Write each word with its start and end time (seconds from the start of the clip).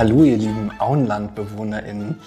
Hallo, 0.00 0.24
ihr 0.24 0.38
lieben 0.38 0.70
AuenlandbewohnerInnen 0.78 2.18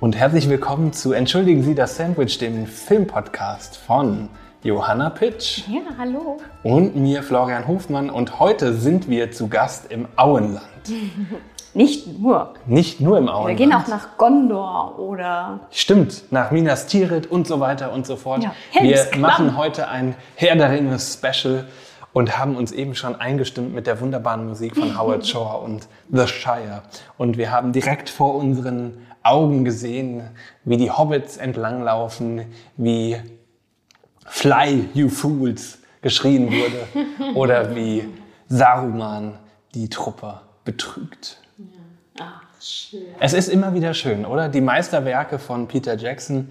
und 0.00 0.16
herzlich 0.16 0.48
willkommen 0.48 0.92
zu 0.92 1.12
Entschuldigen 1.12 1.62
Sie 1.62 1.76
das 1.76 1.94
Sandwich, 1.94 2.38
dem 2.38 2.66
Filmpodcast 2.66 3.76
von 3.76 4.28
Johanna 4.64 5.10
Pitsch 5.10 5.68
Ja, 5.68 5.82
hallo. 5.96 6.38
und 6.64 6.96
mir, 6.96 7.22
Florian 7.22 7.68
Hofmann. 7.68 8.10
Und 8.10 8.40
heute 8.40 8.72
sind 8.74 9.08
wir 9.08 9.30
zu 9.30 9.46
Gast 9.46 9.92
im 9.92 10.08
Auenland. 10.16 10.66
Nicht 11.74 12.18
nur. 12.18 12.54
Nicht 12.66 13.00
nur 13.00 13.18
im 13.18 13.26
Wir 13.26 13.36
Auenland. 13.36 13.56
gehen 13.56 13.72
auch 13.72 13.86
nach 13.86 14.16
Gondor 14.18 14.98
oder 14.98 15.60
Stimmt, 15.70 16.24
nach 16.32 16.50
Minas 16.50 16.88
Tirith 16.88 17.28
und 17.28 17.46
so 17.46 17.60
weiter 17.60 17.92
und 17.92 18.04
so 18.04 18.16
fort. 18.16 18.42
Ja, 18.42 18.52
wir 18.82 19.06
machen 19.16 19.56
heute 19.56 19.86
ein 19.86 20.16
Herr 20.34 20.56
der 20.56 20.72
Ringe 20.72 20.98
Special 20.98 21.68
und 22.16 22.38
haben 22.38 22.56
uns 22.56 22.72
eben 22.72 22.94
schon 22.94 23.14
eingestimmt 23.14 23.74
mit 23.74 23.86
der 23.86 24.00
wunderbaren 24.00 24.46
Musik 24.46 24.74
von 24.74 24.98
Howard 24.98 25.26
Shore 25.26 25.58
und 25.58 25.86
The 26.10 26.26
Shire. 26.26 26.82
Und 27.18 27.36
wir 27.36 27.50
haben 27.50 27.72
direkt 27.72 28.08
vor 28.08 28.36
unseren 28.36 29.06
Augen 29.22 29.66
gesehen, 29.66 30.30
wie 30.64 30.78
die 30.78 30.90
Hobbits 30.90 31.36
entlanglaufen, 31.36 32.46
wie 32.78 33.18
Fly, 34.24 34.88
you 34.94 35.10
fools 35.10 35.76
geschrien 36.00 36.50
wurde 36.50 37.34
oder 37.34 37.76
wie 37.76 38.08
Saruman 38.48 39.38
die 39.74 39.90
Truppe 39.90 40.40
betrügt. 40.64 41.36
Es 43.20 43.32
ist 43.32 43.48
immer 43.48 43.74
wieder 43.74 43.94
schön, 43.94 44.24
oder? 44.24 44.48
Die 44.48 44.60
Meisterwerke 44.60 45.38
von 45.38 45.68
Peter 45.68 45.96
Jackson, 45.96 46.48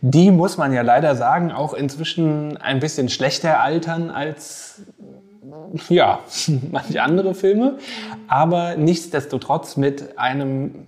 die 0.00 0.30
muss 0.30 0.56
man 0.56 0.72
ja 0.72 0.82
leider 0.82 1.14
sagen, 1.14 1.52
auch 1.52 1.74
inzwischen 1.74 2.56
ein 2.56 2.80
bisschen 2.80 3.08
schlechter 3.08 3.60
altern 3.60 4.10
als 4.10 4.82
ja, 5.88 6.20
manche 6.70 7.02
andere 7.02 7.34
Filme, 7.34 7.78
aber 8.28 8.76
nichtsdestotrotz 8.76 9.76
mit 9.76 10.18
einem 10.18 10.86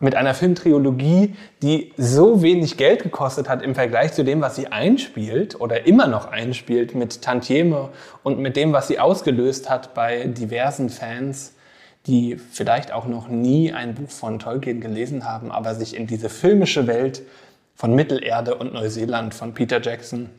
mit 0.00 0.16
einer 0.16 0.34
Filmtrilogie, 0.34 1.34
die 1.62 1.92
so 1.96 2.42
wenig 2.42 2.76
Geld 2.76 3.02
gekostet 3.02 3.48
hat 3.48 3.62
im 3.62 3.74
Vergleich 3.74 4.12
zu 4.12 4.22
dem, 4.22 4.42
was 4.42 4.56
sie 4.56 4.66
einspielt 4.66 5.58
oder 5.60 5.86
immer 5.86 6.06
noch 6.08 6.26
einspielt 6.26 6.94
mit 6.94 7.22
Tantieme 7.22 7.88
und 8.22 8.38
mit 8.38 8.56
dem, 8.56 8.72
was 8.72 8.88
sie 8.88 8.98
ausgelöst 8.98 9.70
hat 9.70 9.94
bei 9.94 10.26
diversen 10.26 10.90
Fans, 10.90 11.53
die 12.06 12.36
vielleicht 12.36 12.92
auch 12.92 13.06
noch 13.06 13.28
nie 13.28 13.72
ein 13.72 13.94
Buch 13.94 14.10
von 14.10 14.38
Tolkien 14.38 14.80
gelesen 14.80 15.24
haben, 15.24 15.50
aber 15.50 15.74
sich 15.74 15.96
in 15.96 16.06
diese 16.06 16.28
filmische 16.28 16.86
Welt 16.86 17.22
von 17.74 17.94
Mittelerde 17.94 18.54
und 18.56 18.72
Neuseeland 18.74 19.34
von 19.34 19.54
Peter 19.54 19.80
Jackson 19.80 20.30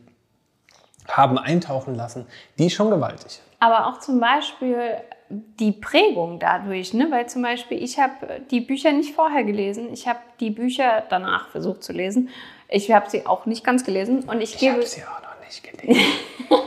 haben 1.08 1.38
eintauchen 1.38 1.94
lassen, 1.94 2.26
die 2.58 2.66
ist 2.66 2.74
schon 2.74 2.90
gewaltig. 2.90 3.40
aber 3.60 3.86
auch 3.88 4.00
zum 4.00 4.20
Beispiel 4.20 4.96
die 5.28 5.72
Prägung 5.72 6.38
dadurch, 6.38 6.94
ne? 6.94 7.08
weil 7.10 7.28
zum 7.28 7.42
Beispiel 7.42 7.82
ich 7.82 7.98
habe 7.98 8.42
die 8.50 8.60
Bücher 8.60 8.92
nicht 8.92 9.14
vorher 9.14 9.44
gelesen, 9.44 9.92
ich 9.92 10.06
habe 10.06 10.20
die 10.38 10.50
Bücher 10.50 11.02
danach 11.08 11.48
versucht 11.50 11.82
zu 11.82 11.92
lesen. 11.92 12.28
Ich 12.68 12.90
habe 12.90 13.08
sie 13.08 13.26
auch 13.26 13.46
nicht 13.46 13.64
ganz 13.64 13.84
gelesen 13.84 14.24
und 14.24 14.40
ich, 14.40 14.54
Ich 14.54 14.60
gebe 14.60 14.74
habe 14.74 14.86
sie 14.86 15.02
auch 15.02 15.22
noch 15.22 15.44
nicht 15.44 15.62
gelesen. 15.62 16.00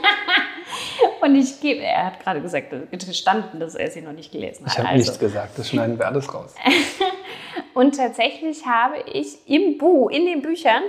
und 1.22 1.36
ich 1.36 1.60
gebe, 1.62 1.82
er 1.82 2.08
hat 2.08 2.20
gerade 2.20 2.42
gesagt, 2.42 2.74
gestanden, 2.92 3.60
dass 3.60 3.76
er 3.76 3.90
sie 3.92 4.02
noch 4.02 4.12
nicht 4.14 4.32
gelesen 4.32 4.66
hat. 4.66 4.74
Ich 4.74 4.80
habe 4.80 4.90
also. 4.90 4.98
nichts 5.04 5.20
gesagt, 5.20 5.58
das 5.58 5.70
schneiden 5.70 5.98
wir 6.00 6.08
alles 6.08 6.34
raus. 6.34 6.56
Und 7.74 7.96
tatsächlich 7.96 8.66
habe 8.66 8.96
ich 9.12 9.38
im 9.48 9.78
Buch, 9.78 10.10
in 10.10 10.26
den 10.26 10.42
Büchern, 10.42 10.84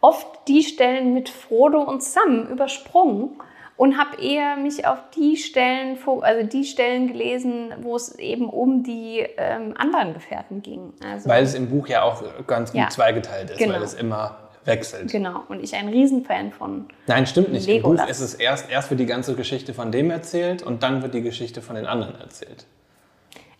oft 0.00 0.26
die 0.48 0.62
Stellen 0.62 1.12
mit 1.12 1.28
Frodo 1.28 1.82
und 1.82 2.02
Sam 2.02 2.46
übersprungen 2.46 3.38
und 3.76 3.98
habe 3.98 4.22
eher 4.22 4.56
mich 4.56 4.86
auf 4.86 4.98
die 5.14 5.36
Stellen, 5.36 5.98
also 6.22 6.46
die 6.46 6.64
Stellen 6.64 7.08
gelesen, 7.08 7.74
wo 7.82 7.96
es 7.96 8.18
eben 8.18 8.48
um 8.48 8.82
die 8.82 9.26
ähm, 9.36 9.74
anderen 9.76 10.14
Gefährten 10.14 10.62
ging. 10.62 10.94
Also, 11.04 11.28
Weil 11.28 11.44
es 11.44 11.54
im 11.54 11.68
Buch 11.68 11.88
ja 11.88 12.02
auch 12.02 12.22
ganz 12.46 12.72
gut 12.72 12.80
Ja. 12.80 12.88
zweigeteilt 12.88 13.50
ist, 13.50 13.58
Genau. 13.58 13.74
weil 13.74 13.82
es 13.82 13.94
immer 13.94 14.49
wechselt. 14.70 15.10
genau. 15.10 15.42
Und 15.48 15.62
ich 15.62 15.74
ein 15.74 15.88
Riesenfan 15.88 16.52
von. 16.52 16.86
Nein, 17.06 17.26
stimmt 17.26 17.52
nicht. 17.52 17.68
Im 17.68 17.82
Buch 17.82 17.90
Legolas. 17.92 18.10
ist 18.10 18.20
es 18.20 18.34
erst, 18.34 18.70
erst 18.70 18.90
wird 18.90 19.00
die 19.00 19.06
ganze 19.06 19.34
Geschichte 19.34 19.74
von 19.74 19.92
dem 19.92 20.10
erzählt 20.10 20.62
und 20.62 20.82
dann 20.82 21.02
wird 21.02 21.14
die 21.14 21.22
Geschichte 21.22 21.62
von 21.62 21.76
den 21.76 21.86
anderen 21.86 22.18
erzählt. 22.20 22.66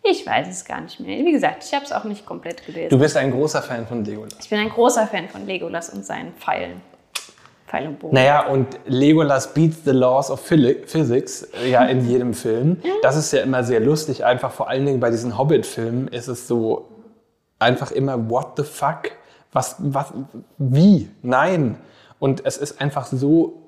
Ich 0.02 0.26
weiß 0.26 0.48
es 0.48 0.64
gar 0.64 0.80
nicht 0.80 0.98
mehr. 1.00 1.18
Wie 1.24 1.32
gesagt, 1.32 1.62
ich 1.64 1.74
habe 1.74 1.84
es 1.84 1.92
auch 1.92 2.04
nicht 2.04 2.24
komplett 2.24 2.64
gelesen. 2.64 2.88
Du 2.88 2.98
bist 2.98 3.16
ein 3.18 3.30
großer 3.30 3.60
Fan 3.62 3.86
von 3.86 4.02
Legolas. 4.04 4.32
Ich 4.40 4.48
bin 4.48 4.58
ein 4.58 4.70
großer 4.70 5.06
Fan 5.06 5.28
von 5.28 5.46
Legolas 5.46 5.90
und 5.90 6.06
seinen 6.06 6.32
Pfeilen. 6.34 6.80
Pfeil 7.66 7.86
und 7.86 7.98
Bogen. 8.00 8.14
Naja, 8.14 8.46
und 8.46 8.66
Legolas 8.86 9.54
beats 9.54 9.84
the 9.84 9.92
laws 9.92 10.30
of 10.30 10.40
physics 10.40 11.42
äh, 11.62 11.70
ja 11.70 11.84
in 11.84 12.04
jedem 12.08 12.34
Film. 12.34 12.78
Das 13.02 13.16
ist 13.16 13.32
ja 13.32 13.42
immer 13.42 13.62
sehr 13.62 13.78
lustig. 13.80 14.24
Einfach 14.24 14.50
vor 14.50 14.68
allen 14.68 14.86
Dingen 14.86 15.00
bei 15.00 15.10
diesen 15.10 15.38
Hobbit-Filmen 15.38 16.08
ist 16.08 16.26
es 16.28 16.48
so 16.48 16.88
einfach 17.60 17.92
immer, 17.92 18.28
what 18.30 18.52
the 18.56 18.64
fuck? 18.64 19.12
Was, 19.52 19.76
was, 19.78 20.12
wie? 20.58 21.10
Nein. 21.22 21.78
Und 22.18 22.44
es 22.44 22.56
ist 22.56 22.80
einfach 22.80 23.06
so, 23.06 23.60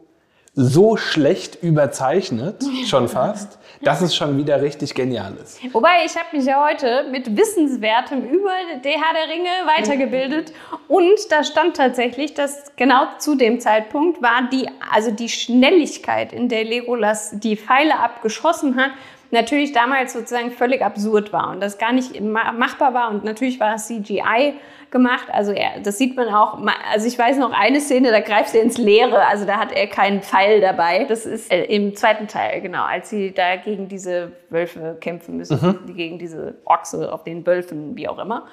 so 0.54 0.98
schlecht 0.98 1.62
überzeichnet, 1.62 2.62
schon 2.86 3.08
fast, 3.08 3.58
dass 3.80 4.02
es 4.02 4.14
schon 4.14 4.36
wieder 4.36 4.60
richtig 4.60 4.94
genial 4.94 5.34
ist. 5.42 5.58
Wobei, 5.72 6.04
ich 6.04 6.14
habe 6.14 6.36
mich 6.36 6.44
ja 6.44 6.62
heute 6.62 7.08
mit 7.10 7.34
Wissenswertem 7.36 8.22
über 8.22 8.50
der 8.84 8.92
Herr 8.92 9.14
der 9.14 9.34
Ringe 9.34 9.48
weitergebildet 9.64 10.52
und 10.88 11.18
da 11.30 11.42
stand 11.42 11.78
tatsächlich, 11.78 12.34
dass 12.34 12.76
genau 12.76 13.06
zu 13.18 13.34
dem 13.34 13.60
Zeitpunkt 13.60 14.20
war 14.20 14.48
die, 14.52 14.68
also 14.92 15.10
die 15.10 15.30
Schnelligkeit, 15.30 16.34
in 16.34 16.50
der 16.50 16.64
Legolas 16.64 17.30
die 17.32 17.56
Pfeile 17.56 17.98
abgeschossen 17.98 18.76
hat, 18.76 18.90
natürlich 19.32 19.72
damals 19.72 20.12
sozusagen 20.12 20.50
völlig 20.52 20.82
absurd 20.82 21.32
war 21.32 21.50
und 21.50 21.60
das 21.62 21.78
gar 21.78 21.92
nicht 21.92 22.20
ma- 22.20 22.52
machbar 22.52 22.94
war 22.94 23.10
und 23.10 23.24
natürlich 23.24 23.58
war 23.60 23.72
das 23.72 23.88
CGI 23.88 24.54
gemacht, 24.90 25.28
also 25.32 25.52
er, 25.52 25.80
das 25.82 25.96
sieht 25.96 26.16
man 26.16 26.28
auch, 26.28 26.58
also 26.92 27.06
ich 27.08 27.18
weiß 27.18 27.38
noch 27.38 27.50
eine 27.52 27.80
Szene, 27.80 28.10
da 28.10 28.20
greift 28.20 28.54
er 28.54 28.62
ins 28.62 28.76
Leere, 28.76 29.24
also 29.26 29.46
da 29.46 29.56
hat 29.58 29.72
er 29.72 29.86
keinen 29.86 30.20
Pfeil 30.22 30.60
dabei, 30.60 31.04
das 31.04 31.24
ist 31.24 31.50
äh, 31.50 31.64
im 31.64 31.96
zweiten 31.96 32.28
Teil, 32.28 32.60
genau, 32.60 32.84
als 32.84 33.08
sie 33.08 33.32
da 33.32 33.56
gegen 33.56 33.88
diese 33.88 34.32
Wölfe 34.50 34.98
kämpfen 35.00 35.38
müssen, 35.38 35.78
die 35.88 35.94
gegen 35.94 36.18
diese 36.18 36.56
Ochse 36.66 37.10
auf 37.10 37.24
den 37.24 37.46
Wölfen, 37.46 37.96
wie 37.96 38.06
auch 38.06 38.18
immer 38.18 38.46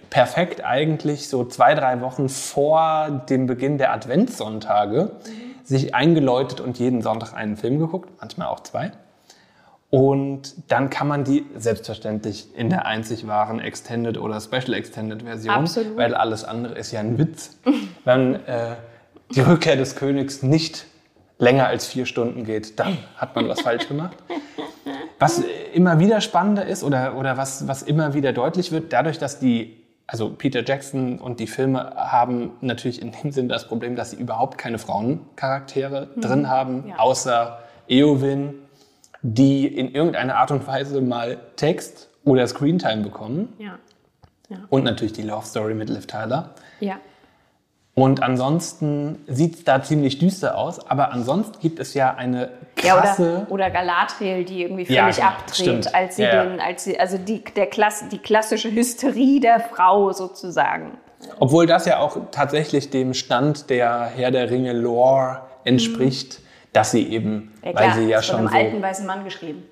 perfekt 0.09 0.63
eigentlich 0.63 1.29
so 1.29 1.45
zwei, 1.45 1.73
drei 1.73 2.01
Wochen 2.01 2.29
vor 2.29 3.23
dem 3.29 3.47
Beginn 3.47 3.77
der 3.77 3.91
Adventssonntage 3.93 5.11
sich 5.63 5.93
eingeläutet 5.95 6.61
und 6.61 6.79
jeden 6.79 7.01
Sonntag 7.01 7.33
einen 7.33 7.55
Film 7.57 7.79
geguckt, 7.79 8.09
manchmal 8.19 8.47
auch 8.47 8.59
zwei. 8.61 8.91
Und 9.91 10.71
dann 10.71 10.91
kann 10.91 11.07
man 11.07 11.23
die 11.23 11.45
selbstverständlich 11.55 12.55
in 12.55 12.69
der 12.69 12.85
einzig 12.85 13.25
wahren 13.25 13.59
Extended 13.59 14.19
oder 14.19 14.39
Special 14.39 14.73
Extended 14.73 15.23
Version, 15.23 15.55
Absolut. 15.55 15.97
weil 15.97 16.13
alles 16.13 16.43
andere 16.43 16.75
ist 16.75 16.91
ja 16.91 16.99
ein 16.99 17.17
Witz. 17.17 17.57
Wenn 18.05 18.35
äh, 18.45 18.75
die 19.33 19.41
Rückkehr 19.41 19.75
des 19.75 19.95
Königs 19.95 20.43
nicht 20.43 20.85
länger 21.39 21.67
als 21.67 21.87
vier 21.87 22.05
Stunden 22.05 22.43
geht, 22.43 22.79
dann 22.79 22.97
hat 23.17 23.35
man 23.35 23.47
was 23.47 23.61
falsch 23.61 23.87
gemacht. 23.87 24.17
Was 25.17 25.41
immer 25.73 25.99
wieder 25.99 26.21
spannender 26.21 26.65
ist 26.65 26.83
oder, 26.83 27.17
oder 27.17 27.37
was, 27.37 27.67
was 27.67 27.81
immer 27.81 28.13
wieder 28.13 28.31
deutlich 28.31 28.71
wird, 28.71 28.93
dadurch, 28.93 29.17
dass 29.17 29.39
die 29.39 29.79
also 30.11 30.31
Peter 30.31 30.63
Jackson 30.65 31.19
und 31.19 31.39
die 31.39 31.45
Filme 31.45 31.93
haben 31.95 32.53
natürlich 32.61 33.01
in 33.01 33.11
dem 33.11 33.31
Sinn 33.31 33.47
das 33.47 33.67
Problem, 33.67 33.95
dass 33.95 34.11
sie 34.11 34.17
überhaupt 34.17 34.57
keine 34.57 34.79
Frauencharaktere 34.79 36.09
mhm. 36.15 36.21
drin 36.21 36.49
haben, 36.49 36.87
ja. 36.87 36.97
außer 36.97 37.59
Eowyn, 37.87 38.55
die 39.21 39.67
in 39.67 39.93
irgendeiner 39.93 40.35
Art 40.35 40.51
und 40.51 40.65
Weise 40.67 41.01
mal 41.01 41.37
Text 41.55 42.09
oder 42.23 42.47
Screentime 42.47 43.03
bekommen. 43.03 43.53
Ja. 43.57 43.79
ja. 44.49 44.57
Und 44.69 44.83
natürlich 44.83 45.13
die 45.13 45.23
Love 45.23 45.45
Story 45.45 45.73
mit 45.73 45.89
Liv 45.89 46.07
Tyler. 46.07 46.55
Ja. 46.79 46.97
Und 47.95 48.23
ansonsten 48.23 49.19
sieht 49.27 49.55
es 49.55 49.63
da 49.65 49.83
ziemlich 49.83 50.19
düster 50.19 50.57
aus, 50.57 50.89
aber 50.89 51.11
ansonsten 51.11 51.59
gibt 51.59 51.79
es 51.79 51.93
ja 51.93 52.15
eine 52.15 52.49
krasse... 52.77 53.23
Ja, 53.23 53.37
oder, 53.39 53.51
oder 53.51 53.69
Galadriel, 53.71 54.45
die 54.45 54.61
irgendwie 54.61 54.85
völlig 54.85 55.17
ja, 55.17 55.27
abdreht, 55.27 55.55
stimmt. 55.55 55.93
als 55.93 56.15
sie 56.15 56.23
ja, 56.23 56.45
den, 56.45 56.61
als 56.61 56.85
sie, 56.85 56.97
also 56.97 57.17
die, 57.17 57.43
der 57.43 57.67
Klass, 57.67 58.05
die 58.09 58.19
klassische 58.19 58.71
Hysterie 58.71 59.41
der 59.41 59.59
Frau 59.59 60.13
sozusagen. 60.13 60.97
Obwohl 61.39 61.65
das 61.67 61.85
ja 61.85 61.99
auch 61.99 62.17
tatsächlich 62.31 62.89
dem 62.89 63.13
Stand 63.13 63.69
der 63.69 64.05
Herr 64.15 64.31
der 64.31 64.49
Ringe 64.49 64.71
Lore 64.71 65.41
entspricht, 65.65 66.39
mhm. 66.39 66.43
Dass 66.73 66.91
sie 66.91 67.07
eben, 67.09 67.53
ja, 67.63 67.71
klar, 67.71 67.83
weil 67.83 68.01
sie 68.01 68.09
ja 68.09 68.21
schon 68.21 68.37
von 68.37 68.47
einem 68.47 68.53
so, 68.53 68.57
alten 68.57 68.81
weißen 68.81 69.05
Mann 69.05 69.23
geschrieben. 69.23 69.63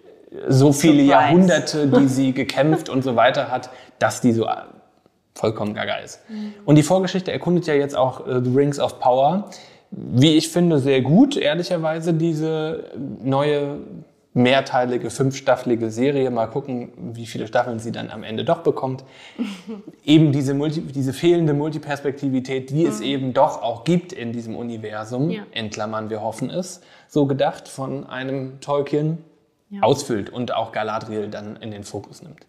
So 0.48 0.74
viele 0.74 1.04
Surprise. 1.04 1.12
Jahrhunderte, 1.12 1.88
die 2.00 2.08
sie 2.08 2.34
gekämpft 2.34 2.90
und 2.90 3.04
so 3.04 3.16
weiter 3.16 3.50
hat, 3.50 3.70
dass 4.00 4.22
die 4.22 4.34
so 4.34 4.48
vollkommen 5.36 5.74
gaga 5.74 5.98
ist. 5.98 6.20
Mhm. 6.30 6.54
Und 6.66 6.76
die 6.76 6.84
Vorgeschichte 6.84 7.32
erkundet 7.32 7.68
ja 7.68 7.76
jetzt 7.76 7.96
auch 7.96 8.28
äh, 8.28 8.42
The 8.44 8.52
Rings 8.54 8.80
of 8.80 9.00
Power. 9.00 9.50
Wie 9.92 10.36
ich 10.36 10.50
finde, 10.50 10.80
sehr 10.80 11.02
gut, 11.02 11.38
ehrlicherweise, 11.38 12.14
diese 12.14 12.92
neue 13.24 13.80
mehrteilige, 14.38 15.10
fünfstaffelige 15.10 15.90
Serie. 15.92 16.30
Mal 16.32 16.48
gucken, 16.48 16.94
wie 17.14 17.26
viele 17.26 17.48
Staffeln 17.48 17.80
sie 17.80 17.92
dann 17.92 18.10
am 18.10 18.24
Ende 18.24 18.46
doch 18.46 18.60
bekommt. 18.60 19.04
eben 20.06 20.32
diese, 20.32 20.54
Multi 20.54 20.82
diese 20.82 21.12
fehlende 21.12 21.54
Multiperspektivität, 21.54 22.70
die 22.70 22.84
mhm. 22.84 22.90
es 22.90 23.02
eben 23.02 23.34
doch 23.34 23.62
auch 23.62 23.84
gibt 23.84 24.14
in 24.14 24.32
diesem 24.32 24.56
Universum, 24.56 25.30
ja. 25.30 25.44
in 25.52 25.70
Klammern, 25.70 26.10
wir 26.10 26.22
hoffen 26.22 26.50
es, 26.50 26.82
so 27.08 27.26
gedacht 27.26 27.68
von 27.68 28.06
einem 28.08 28.62
Tolkien, 28.62 29.18
ja. 29.70 29.82
ausfüllt 29.82 30.30
und 30.30 30.54
auch 30.54 30.72
Galadriel 30.72 31.30
dann 31.30 31.58
in 31.58 31.72
den 31.72 31.84
Fokus 31.84 32.22
nimmt. 32.22 32.46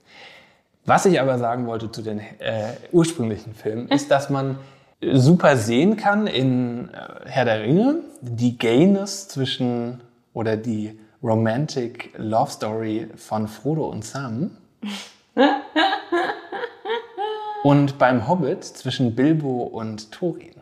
Was 0.85 1.05
ich 1.05 1.21
aber 1.21 1.39
sagen 1.39 1.67
wollte 1.67 1.91
zu 1.91 2.03
den 2.03 2.21
äh, 2.21 2.75
ursprünglichen 2.93 3.55
Filmen, 3.55 3.89
ist, 3.91 4.11
dass 4.11 4.31
man 4.31 4.59
super 5.01 5.57
sehen 5.57 5.97
kann 5.97 6.27
in 6.27 6.91
äh, 6.91 7.29
Herr 7.29 7.45
der 7.45 7.63
Ringe 7.63 7.97
die 8.21 8.59
Gayness 8.59 9.29
zwischen 9.29 10.01
oder 10.33 10.57
die 10.57 10.99
Romantic 11.23 12.13
Love 12.17 12.51
Story 12.51 13.09
von 13.17 13.49
Frodo 13.49 13.87
und 13.87 14.05
Sam. 14.05 14.51
und 17.65 17.99
beim 17.99 18.29
Hobbit 18.29 18.65
zwischen 18.65 19.15
Bilbo 19.15 19.65
und 19.65 20.13
Thorin. 20.13 20.55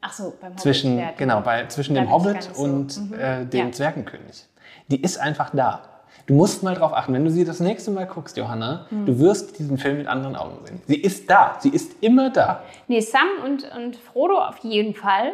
Ach 0.00 0.12
so, 0.12 0.34
beim 0.40 0.50
Hobbit. 0.50 0.60
Zwischen, 0.60 1.02
genau, 1.16 1.40
bei, 1.40 1.66
zwischen 1.66 1.94
dem 1.94 2.10
Hobbit 2.10 2.44
so. 2.54 2.62
und 2.62 3.10
mhm. 3.10 3.18
äh, 3.18 3.44
dem 3.44 3.66
ja. 3.66 3.72
Zwergenkönig. 3.72 4.46
Die 4.88 5.02
ist 5.02 5.18
einfach 5.18 5.50
da. 5.50 5.82
Du 6.26 6.34
musst 6.34 6.62
mal 6.62 6.74
drauf 6.74 6.92
achten, 6.92 7.14
wenn 7.14 7.24
du 7.24 7.30
sie 7.30 7.44
das 7.44 7.58
nächste 7.58 7.90
Mal 7.90 8.06
guckst, 8.06 8.36
Johanna, 8.36 8.86
mhm. 8.90 9.06
du 9.06 9.18
wirst 9.18 9.58
diesen 9.58 9.78
Film 9.78 9.98
mit 9.98 10.06
anderen 10.06 10.36
Augen 10.36 10.64
sehen. 10.64 10.80
Sie 10.86 10.96
ist 10.96 11.28
da, 11.28 11.56
sie 11.58 11.70
ist 11.70 12.02
immer 12.02 12.30
da. 12.30 12.62
Nee, 12.86 13.00
Sam 13.00 13.26
und, 13.44 13.68
und 13.74 13.96
Frodo 13.96 14.38
auf 14.38 14.58
jeden 14.58 14.94
Fall. 14.94 15.32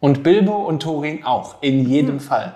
Und 0.00 0.22
Bilbo 0.22 0.56
und 0.66 0.82
Thorin 0.82 1.24
auch, 1.24 1.56
in 1.60 1.86
jedem 1.86 2.14
mhm. 2.14 2.20
Fall. 2.20 2.54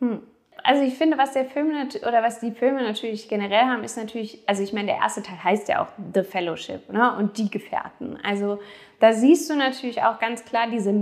Mhm. 0.00 0.22
Also 0.68 0.82
ich 0.82 0.94
finde, 0.94 1.16
was 1.16 1.32
der 1.32 1.46
Film 1.46 1.72
oder 2.06 2.22
was 2.22 2.40
die 2.40 2.50
Filme 2.50 2.82
natürlich 2.82 3.28
generell 3.28 3.64
haben, 3.64 3.84
ist 3.84 3.96
natürlich, 3.96 4.42
also 4.46 4.62
ich 4.62 4.74
meine, 4.74 4.88
der 4.88 4.96
erste 4.96 5.22
Teil 5.22 5.42
heißt 5.42 5.68
ja 5.68 5.82
auch 5.82 5.88
The 6.12 6.22
Fellowship 6.22 6.92
ne? 6.92 7.16
und 7.16 7.38
die 7.38 7.50
Gefährten. 7.50 8.18
Also 8.22 8.58
da 9.00 9.14
siehst 9.14 9.48
du 9.48 9.56
natürlich 9.56 10.02
auch 10.02 10.18
ganz 10.18 10.44
klar 10.44 10.66
diese, 10.70 10.92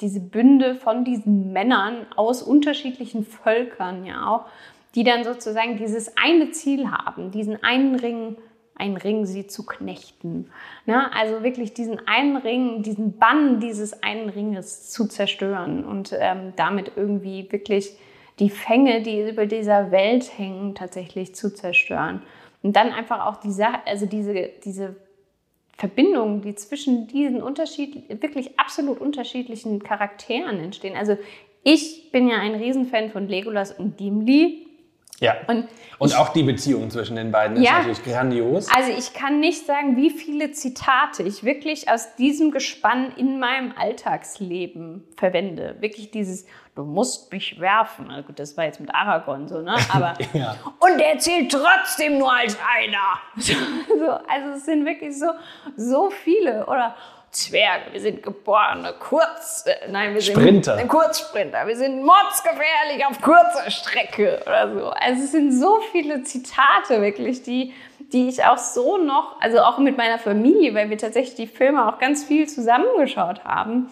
diese 0.00 0.20
Bünde 0.20 0.76
von 0.76 1.04
diesen 1.04 1.52
Männern 1.52 2.06
aus 2.16 2.42
unterschiedlichen 2.42 3.24
Völkern 3.24 4.06
ja 4.06 4.26
auch 4.26 4.46
die 4.94 5.04
dann 5.04 5.24
sozusagen 5.24 5.76
dieses 5.76 6.16
eine 6.16 6.50
Ziel 6.50 6.90
haben, 6.90 7.30
diesen 7.30 7.62
einen 7.62 7.94
Ring, 7.96 8.36
einen 8.74 8.96
Ring 8.96 9.26
sie 9.26 9.46
zu 9.46 9.64
knechten. 9.64 10.50
Ne? 10.86 11.12
Also 11.14 11.42
wirklich 11.42 11.74
diesen 11.74 12.06
einen 12.08 12.36
Ring, 12.36 12.82
diesen 12.82 13.18
Bann 13.18 13.60
dieses 13.60 14.02
einen 14.02 14.30
Ringes 14.30 14.90
zu 14.90 15.06
zerstören 15.06 15.84
und 15.84 16.14
ähm, 16.18 16.54
damit 16.56 16.92
irgendwie 16.96 17.46
wirklich 17.50 17.96
die 18.40 18.50
Fänge, 18.50 19.02
die 19.02 19.28
über 19.28 19.46
dieser 19.46 19.90
Welt 19.90 20.38
hängen, 20.38 20.74
tatsächlich 20.74 21.34
zu 21.34 21.54
zerstören. 21.54 22.22
Und 22.62 22.74
dann 22.74 22.92
einfach 22.92 23.26
auch 23.26 23.36
die 23.36 23.54
also 23.84 24.06
diese, 24.06 24.50
diese 24.64 24.96
Verbindungen, 25.76 26.42
die 26.42 26.54
zwischen 26.54 27.06
diesen 27.06 27.42
Unterschied, 27.42 28.08
wirklich 28.22 28.58
absolut 28.58 29.00
unterschiedlichen 29.00 29.82
Charakteren 29.82 30.58
entstehen. 30.58 30.96
Also 30.96 31.16
ich 31.62 32.10
bin 32.10 32.28
ja 32.28 32.38
ein 32.38 32.54
Riesenfan 32.54 33.10
von 33.10 33.28
Legolas 33.28 33.72
und 33.72 33.96
Gimli. 33.96 34.66
Ja. 35.20 35.36
Und, 35.48 35.68
und 35.98 36.16
auch 36.16 36.30
die 36.30 36.42
Beziehung 36.42 36.90
zwischen 36.90 37.14
den 37.14 37.30
beiden 37.30 37.58
ist 37.58 37.70
natürlich 37.70 38.02
grandios. 38.02 38.68
Also 38.74 38.90
ich 38.90 39.12
kann 39.12 39.38
nicht 39.38 39.66
sagen, 39.66 39.98
wie 39.98 40.08
viele 40.08 40.50
Zitate 40.52 41.22
ich 41.22 41.44
wirklich 41.44 41.90
aus 41.90 42.16
diesem 42.16 42.50
Gespann 42.50 43.12
in 43.16 43.38
meinem 43.38 43.74
Alltagsleben 43.76 45.04
verwende. 45.18 45.76
Wirklich 45.80 46.10
dieses, 46.10 46.46
du 46.74 46.84
musst 46.84 47.30
mich 47.32 47.60
werfen. 47.60 48.06
Na 48.08 48.22
gut, 48.22 48.38
das 48.38 48.56
war 48.56 48.64
jetzt 48.64 48.80
mit 48.80 48.94
Aragorn 48.94 49.46
so, 49.46 49.60
ne? 49.60 49.76
Aber 49.92 50.14
ja. 50.32 50.56
und 50.78 50.98
er 50.98 51.18
zählt 51.18 51.52
trotzdem 51.52 52.18
nur 52.18 52.34
als 52.34 52.56
einer. 52.78 53.20
so, 53.36 54.10
also 54.26 54.56
es 54.56 54.64
sind 54.64 54.86
wirklich 54.86 55.18
so 55.18 55.26
so 55.76 56.08
viele 56.08 56.64
oder 56.64 56.96
Zwerge, 57.30 57.92
wir 57.92 58.00
sind 58.00 58.22
geborene 58.24 58.92
Kurz, 58.98 59.64
äh, 59.64 59.90
nein, 59.90 60.14
wir 60.14 60.20
Sprinter. 60.20 60.76
sind 60.76 60.88
Kurzsprinter, 60.88 61.64
wir 61.66 61.76
sind 61.76 62.04
mordsgefährlich 62.04 63.06
auf 63.08 63.20
kurzer 63.20 63.70
Strecke 63.70 64.42
oder 64.44 64.74
so. 64.74 64.86
Also 64.88 65.22
es 65.22 65.30
sind 65.30 65.52
so 65.52 65.78
viele 65.92 66.24
Zitate 66.24 67.00
wirklich, 67.00 67.42
die, 67.42 67.72
die 68.12 68.28
ich 68.28 68.44
auch 68.44 68.58
so 68.58 68.98
noch, 68.98 69.40
also 69.40 69.60
auch 69.60 69.78
mit 69.78 69.96
meiner 69.96 70.18
Familie, 70.18 70.74
weil 70.74 70.90
wir 70.90 70.98
tatsächlich 70.98 71.36
die 71.36 71.46
Filme 71.46 71.88
auch 71.88 72.00
ganz 72.00 72.24
viel 72.24 72.48
zusammengeschaut 72.48 73.44
haben. 73.44 73.88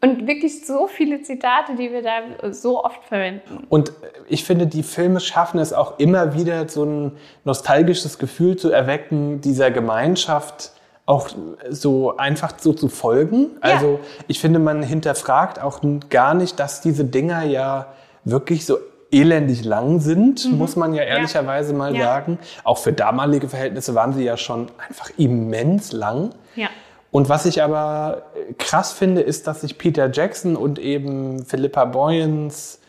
Und 0.00 0.26
wirklich 0.26 0.66
so 0.66 0.88
viele 0.88 1.22
Zitate, 1.22 1.74
die 1.76 1.90
wir 1.90 2.02
da 2.02 2.52
so 2.52 2.84
oft 2.84 3.02
verwenden. 3.04 3.64
Und 3.68 3.92
ich 4.28 4.44
finde, 4.44 4.66
die 4.66 4.82
Filme 4.82 5.20
schaffen 5.20 5.58
es 5.58 5.72
auch 5.72 5.98
immer 5.98 6.34
wieder, 6.34 6.68
so 6.68 6.84
ein 6.84 7.16
nostalgisches 7.44 8.18
Gefühl 8.18 8.56
zu 8.56 8.70
erwecken 8.70 9.40
dieser 9.40 9.70
Gemeinschaft 9.70 10.72
auch 11.06 11.28
so 11.70 12.16
einfach 12.16 12.54
so 12.58 12.72
zu 12.72 12.88
folgen. 12.88 13.52
Ja. 13.62 13.74
Also 13.74 14.00
ich 14.26 14.40
finde, 14.40 14.58
man 14.58 14.82
hinterfragt 14.82 15.60
auch 15.60 15.80
gar 16.10 16.34
nicht, 16.34 16.58
dass 16.58 16.80
diese 16.80 17.04
Dinger 17.04 17.44
ja 17.44 17.86
wirklich 18.24 18.66
so 18.66 18.78
elendig 19.12 19.64
lang 19.64 20.00
sind, 20.00 20.44
mhm. 20.44 20.58
muss 20.58 20.74
man 20.74 20.92
ja 20.92 21.04
ehrlicherweise 21.04 21.72
ja. 21.72 21.78
mal 21.78 21.96
ja. 21.96 22.04
sagen. 22.04 22.38
Auch 22.64 22.78
für 22.78 22.92
damalige 22.92 23.48
Verhältnisse 23.48 23.94
waren 23.94 24.12
sie 24.12 24.24
ja 24.24 24.36
schon 24.36 24.68
einfach 24.88 25.10
immens 25.16 25.92
lang. 25.92 26.30
Ja. 26.56 26.68
Und 27.12 27.28
was 27.28 27.46
ich 27.46 27.62
aber 27.62 28.24
krass 28.58 28.92
finde, 28.92 29.20
ist, 29.20 29.46
dass 29.46 29.60
sich 29.60 29.78
Peter 29.78 30.10
Jackson 30.10 30.56
und 30.56 30.78
eben 30.78 31.44
Philippa 31.44 31.84
Boyens 31.84 32.80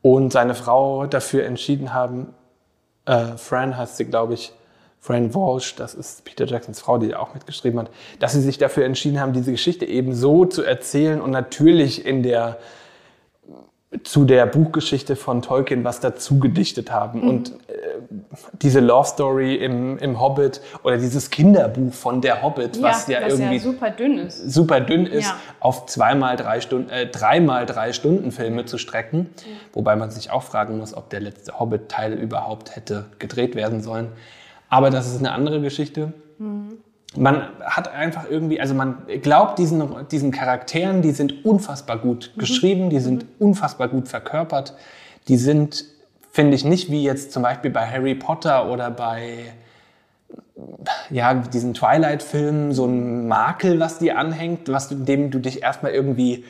und 0.00 0.32
seine 0.32 0.54
Frau 0.54 1.06
dafür 1.06 1.44
entschieden 1.44 1.92
haben, 1.92 2.34
äh, 3.04 3.36
Fran 3.36 3.76
heißt 3.76 3.98
sie, 3.98 4.06
glaube 4.06 4.34
ich, 4.34 4.52
Fran 5.08 5.34
Walsh, 5.34 5.74
das 5.74 5.94
ist 5.94 6.22
Peter 6.26 6.44
Jacksons 6.44 6.80
Frau, 6.80 6.98
die 6.98 7.14
auch 7.14 7.32
mitgeschrieben 7.32 7.80
hat, 7.80 7.90
dass 8.18 8.34
sie 8.34 8.42
sich 8.42 8.58
dafür 8.58 8.84
entschieden 8.84 9.18
haben, 9.18 9.32
diese 9.32 9.50
Geschichte 9.50 9.86
eben 9.86 10.14
so 10.14 10.44
zu 10.44 10.62
erzählen 10.62 11.22
und 11.22 11.30
natürlich 11.30 12.04
in 12.04 12.22
der 12.22 12.58
zu 14.04 14.26
der 14.26 14.44
Buchgeschichte 14.44 15.16
von 15.16 15.40
Tolkien 15.40 15.82
was 15.82 16.00
dazu 16.00 16.38
gedichtet 16.38 16.92
haben. 16.92 17.22
Mhm. 17.22 17.28
Und 17.28 17.50
äh, 17.68 17.72
diese 18.60 18.80
Love 18.80 19.08
Story 19.08 19.54
im, 19.54 19.96
im 19.96 20.20
Hobbit 20.20 20.60
oder 20.82 20.98
dieses 20.98 21.30
Kinderbuch 21.30 21.94
von 21.94 22.20
der 22.20 22.42
Hobbit, 22.42 22.76
ja, 22.76 22.82
was 22.82 23.08
ja 23.08 23.26
irgendwie 23.26 23.56
ja 23.56 23.62
super 23.62 23.88
dünn 23.88 24.18
ist, 24.18 24.52
super 24.52 24.82
dünn 24.82 25.06
ist 25.06 25.28
ja. 25.28 25.38
auf 25.60 25.86
zweimal 25.86 26.36
drei 26.36 26.60
Stunden, 26.60 26.90
äh, 26.90 27.06
dreimal 27.06 27.64
drei 27.64 27.94
Stunden 27.94 28.30
Filme 28.30 28.66
zu 28.66 28.76
strecken. 28.76 29.30
Wobei 29.72 29.96
man 29.96 30.10
sich 30.10 30.30
auch 30.30 30.42
fragen 30.42 30.76
muss, 30.76 30.94
ob 30.94 31.08
der 31.08 31.20
letzte 31.20 31.58
Hobbit-Teil 31.58 32.12
überhaupt 32.12 32.76
hätte 32.76 33.06
gedreht 33.18 33.54
werden 33.54 33.80
sollen. 33.80 34.08
Aber 34.68 34.90
das 34.90 35.08
ist 35.08 35.18
eine 35.18 35.32
andere 35.32 35.60
Geschichte. 35.60 36.12
Mhm. 36.38 36.78
Man 37.16 37.48
hat 37.60 37.88
einfach 37.88 38.26
irgendwie, 38.30 38.60
also 38.60 38.74
man 38.74 38.98
glaubt 39.22 39.58
diesen, 39.58 39.82
diesen 40.10 40.30
Charakteren, 40.30 41.00
die 41.00 41.12
sind 41.12 41.44
unfassbar 41.44 41.98
gut 41.98 42.32
mhm. 42.34 42.40
geschrieben, 42.40 42.90
die 42.90 43.00
sind 43.00 43.24
mhm. 43.24 43.46
unfassbar 43.48 43.88
gut 43.88 44.08
verkörpert. 44.08 44.74
Die 45.28 45.36
sind, 45.36 45.84
finde 46.30 46.54
ich, 46.54 46.64
nicht 46.64 46.90
wie 46.90 47.02
jetzt 47.02 47.32
zum 47.32 47.42
Beispiel 47.42 47.70
bei 47.70 47.86
Harry 47.86 48.14
Potter 48.14 48.70
oder 48.70 48.90
bei 48.90 49.52
ja, 51.10 51.34
diesen 51.34 51.74
Twilight-Filmen 51.74 52.72
so 52.72 52.84
ein 52.84 53.28
Makel, 53.28 53.80
was 53.80 53.98
dir 53.98 54.18
anhängt, 54.18 54.68
was 54.68 54.88
dem 54.90 55.30
du 55.30 55.38
dich 55.38 55.62
erstmal 55.62 55.92
irgendwie 55.92 56.44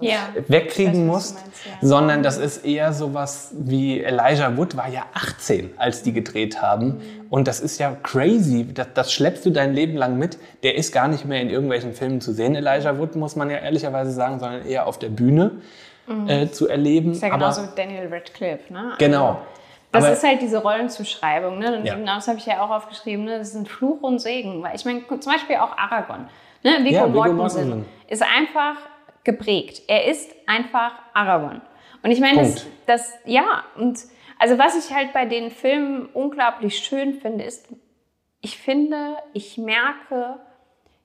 Ja. 0.00 0.18
wegkriegen 0.46 1.06
musst, 1.06 1.34
meinst, 1.36 1.66
ja. 1.66 1.86
sondern 1.88 2.22
das 2.22 2.38
ist 2.38 2.64
eher 2.64 2.92
sowas 2.92 3.52
wie 3.58 4.00
Elijah 4.02 4.56
Wood 4.56 4.76
war 4.76 4.88
ja 4.88 5.04
18, 5.14 5.70
als 5.76 6.02
die 6.02 6.12
gedreht 6.12 6.60
haben. 6.62 6.86
Mhm. 6.86 7.00
Und 7.30 7.48
das 7.48 7.60
ist 7.60 7.78
ja 7.78 7.96
crazy. 8.02 8.66
Das, 8.72 8.88
das 8.94 9.12
schleppst 9.12 9.44
du 9.46 9.50
dein 9.50 9.74
Leben 9.74 9.96
lang 9.96 10.18
mit. 10.18 10.38
Der 10.62 10.76
ist 10.76 10.92
gar 10.92 11.08
nicht 11.08 11.24
mehr 11.24 11.40
in 11.40 11.50
irgendwelchen 11.50 11.92
Filmen 11.92 12.20
zu 12.20 12.32
sehen, 12.32 12.54
Elijah 12.54 12.98
Wood, 12.98 13.16
muss 13.16 13.36
man 13.36 13.50
ja 13.50 13.58
ehrlicherweise 13.58 14.10
sagen, 14.12 14.38
sondern 14.40 14.64
eher 14.66 14.86
auf 14.86 14.98
der 14.98 15.08
Bühne 15.10 15.52
äh, 16.26 16.48
zu 16.48 16.68
erleben. 16.68 17.08
Mhm. 17.08 17.12
Ist 17.12 17.22
ja 17.22 17.28
Aber- 17.28 17.38
genauso 17.38 17.60
mit 17.62 17.76
Daniel 17.76 18.08
Radcliffe, 18.12 18.72
ne? 18.72 18.92
Genau. 18.98 19.38
Das 19.92 20.04
Aber- 20.04 20.12
ist 20.12 20.22
halt 20.24 20.40
diese 20.42 20.58
Rollenzuschreibung, 20.58 21.58
ne? 21.58 21.78
Und 21.78 21.84
Ja. 21.86 21.94
genau 21.94 22.14
das 22.16 22.28
habe 22.28 22.38
ich 22.38 22.46
ja 22.46 22.62
auch 22.62 22.70
aufgeschrieben, 22.70 23.24
ne? 23.24 23.38
Das 23.38 23.54
ein 23.54 23.66
Fluch 23.66 24.02
und 24.02 24.18
Segen. 24.18 24.62
Weil 24.62 24.74
ich 24.74 24.84
meine, 24.84 25.02
zum 25.06 25.32
Beispiel 25.32 25.56
auch 25.56 25.76
Aragorn, 25.76 26.28
ne? 26.62 26.78
Viggo 26.82 26.94
Ja, 26.94 27.06
Mortensen. 27.06 27.84
ist 28.08 28.22
einfach 28.22 28.76
geprägt. 29.28 29.82
Er 29.88 30.06
ist 30.06 30.34
einfach 30.46 30.92
Aragorn. 31.12 31.60
Und 32.02 32.10
ich 32.10 32.18
meine, 32.18 32.38
das, 32.38 32.66
das, 32.86 33.12
ja, 33.26 33.62
und 33.76 33.98
also 34.38 34.56
was 34.56 34.74
ich 34.74 34.94
halt 34.94 35.12
bei 35.12 35.26
den 35.26 35.50
Filmen 35.50 36.06
unglaublich 36.06 36.78
schön 36.78 37.12
finde, 37.12 37.44
ist, 37.44 37.68
ich 38.40 38.56
finde, 38.56 39.18
ich 39.34 39.58
merke 39.58 40.40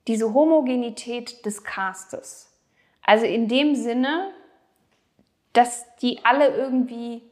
diese 0.07 0.33
Homogenität 0.33 1.45
des 1.45 1.65
Castes. 1.65 2.57
Also 3.01 3.25
in 3.25 3.49
dem 3.49 3.75
Sinne, 3.75 4.31
dass 5.51 5.85
die 5.97 6.23
alle 6.23 6.47
irgendwie 6.47 7.23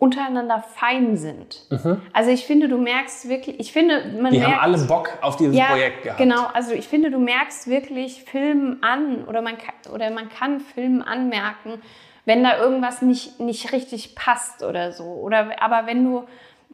untereinander 0.00 0.64
fein 0.74 1.18
sind. 1.18 1.66
Also 2.14 2.30
ich 2.30 2.46
finde, 2.46 2.68
du 2.68 2.78
merkst 2.78 3.28
wirklich, 3.28 3.60
ich 3.60 3.70
finde, 3.70 4.02
man 4.18 4.32
Die 4.32 4.38
merkt, 4.38 4.54
haben 4.54 4.72
alle 4.72 4.78
Bock 4.86 5.10
auf 5.20 5.36
dieses 5.36 5.54
ja, 5.54 5.66
Projekt 5.66 6.02
gehabt. 6.02 6.18
Genau, 6.18 6.46
also 6.54 6.72
ich 6.72 6.88
finde, 6.88 7.10
du 7.10 7.18
merkst 7.18 7.68
wirklich 7.68 8.24
Filmen 8.24 8.82
an 8.82 9.24
oder 9.26 9.42
man 9.42 9.58
kann, 9.58 9.92
oder 9.92 10.10
man 10.10 10.30
kann 10.30 10.60
Filmen 10.60 11.02
anmerken, 11.02 11.82
wenn 12.24 12.42
da 12.42 12.58
irgendwas 12.58 13.02
nicht, 13.02 13.40
nicht 13.40 13.72
richtig 13.72 14.14
passt 14.14 14.62
oder 14.62 14.92
so. 14.92 15.04
Oder 15.04 15.62
aber 15.62 15.86
wenn 15.86 16.02
du 16.02 16.24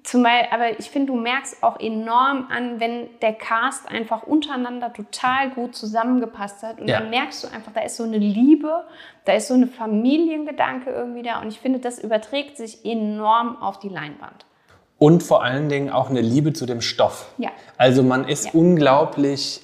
zum 0.06 0.22
Beispiel, 0.22 0.48
aber 0.52 0.78
ich 0.78 0.88
finde, 0.88 1.12
du 1.12 1.18
merkst 1.18 1.62
auch 1.62 1.80
enorm 1.80 2.46
an, 2.48 2.78
wenn 2.80 3.08
der 3.22 3.32
Cast 3.32 3.88
einfach 3.88 4.22
untereinander 4.22 4.92
total 4.92 5.50
gut 5.50 5.74
zusammengepasst 5.74 6.62
hat. 6.62 6.80
Und 6.80 6.88
Ja. 6.88 7.00
dann 7.00 7.10
merkst 7.10 7.44
du 7.44 7.48
einfach, 7.48 7.72
da 7.72 7.80
ist 7.82 7.96
so 7.96 8.04
eine 8.04 8.18
Liebe, 8.18 8.84
da 9.24 9.32
ist 9.32 9.48
so 9.48 9.54
eine 9.54 9.66
Familiengedanke 9.66 10.90
irgendwie 10.90 11.22
da. 11.22 11.40
Und 11.42 11.48
ich 11.48 11.58
finde, 11.58 11.80
das 11.80 11.98
überträgt 11.98 12.56
sich 12.56 12.84
enorm 12.84 13.60
auf 13.60 13.78
die 13.80 13.88
Leinwand. 13.88 14.46
Und 14.98 15.22
vor 15.22 15.42
allen 15.42 15.68
Dingen 15.68 15.90
auch 15.90 16.08
eine 16.08 16.20
Liebe 16.22 16.52
zu 16.52 16.64
dem 16.66 16.80
Stoff. 16.80 17.26
Ja. 17.38 17.50
Also 17.76 18.02
man 18.02 18.26
ist 18.28 18.46
Ja. 18.46 18.50
unglaublich 18.54 19.60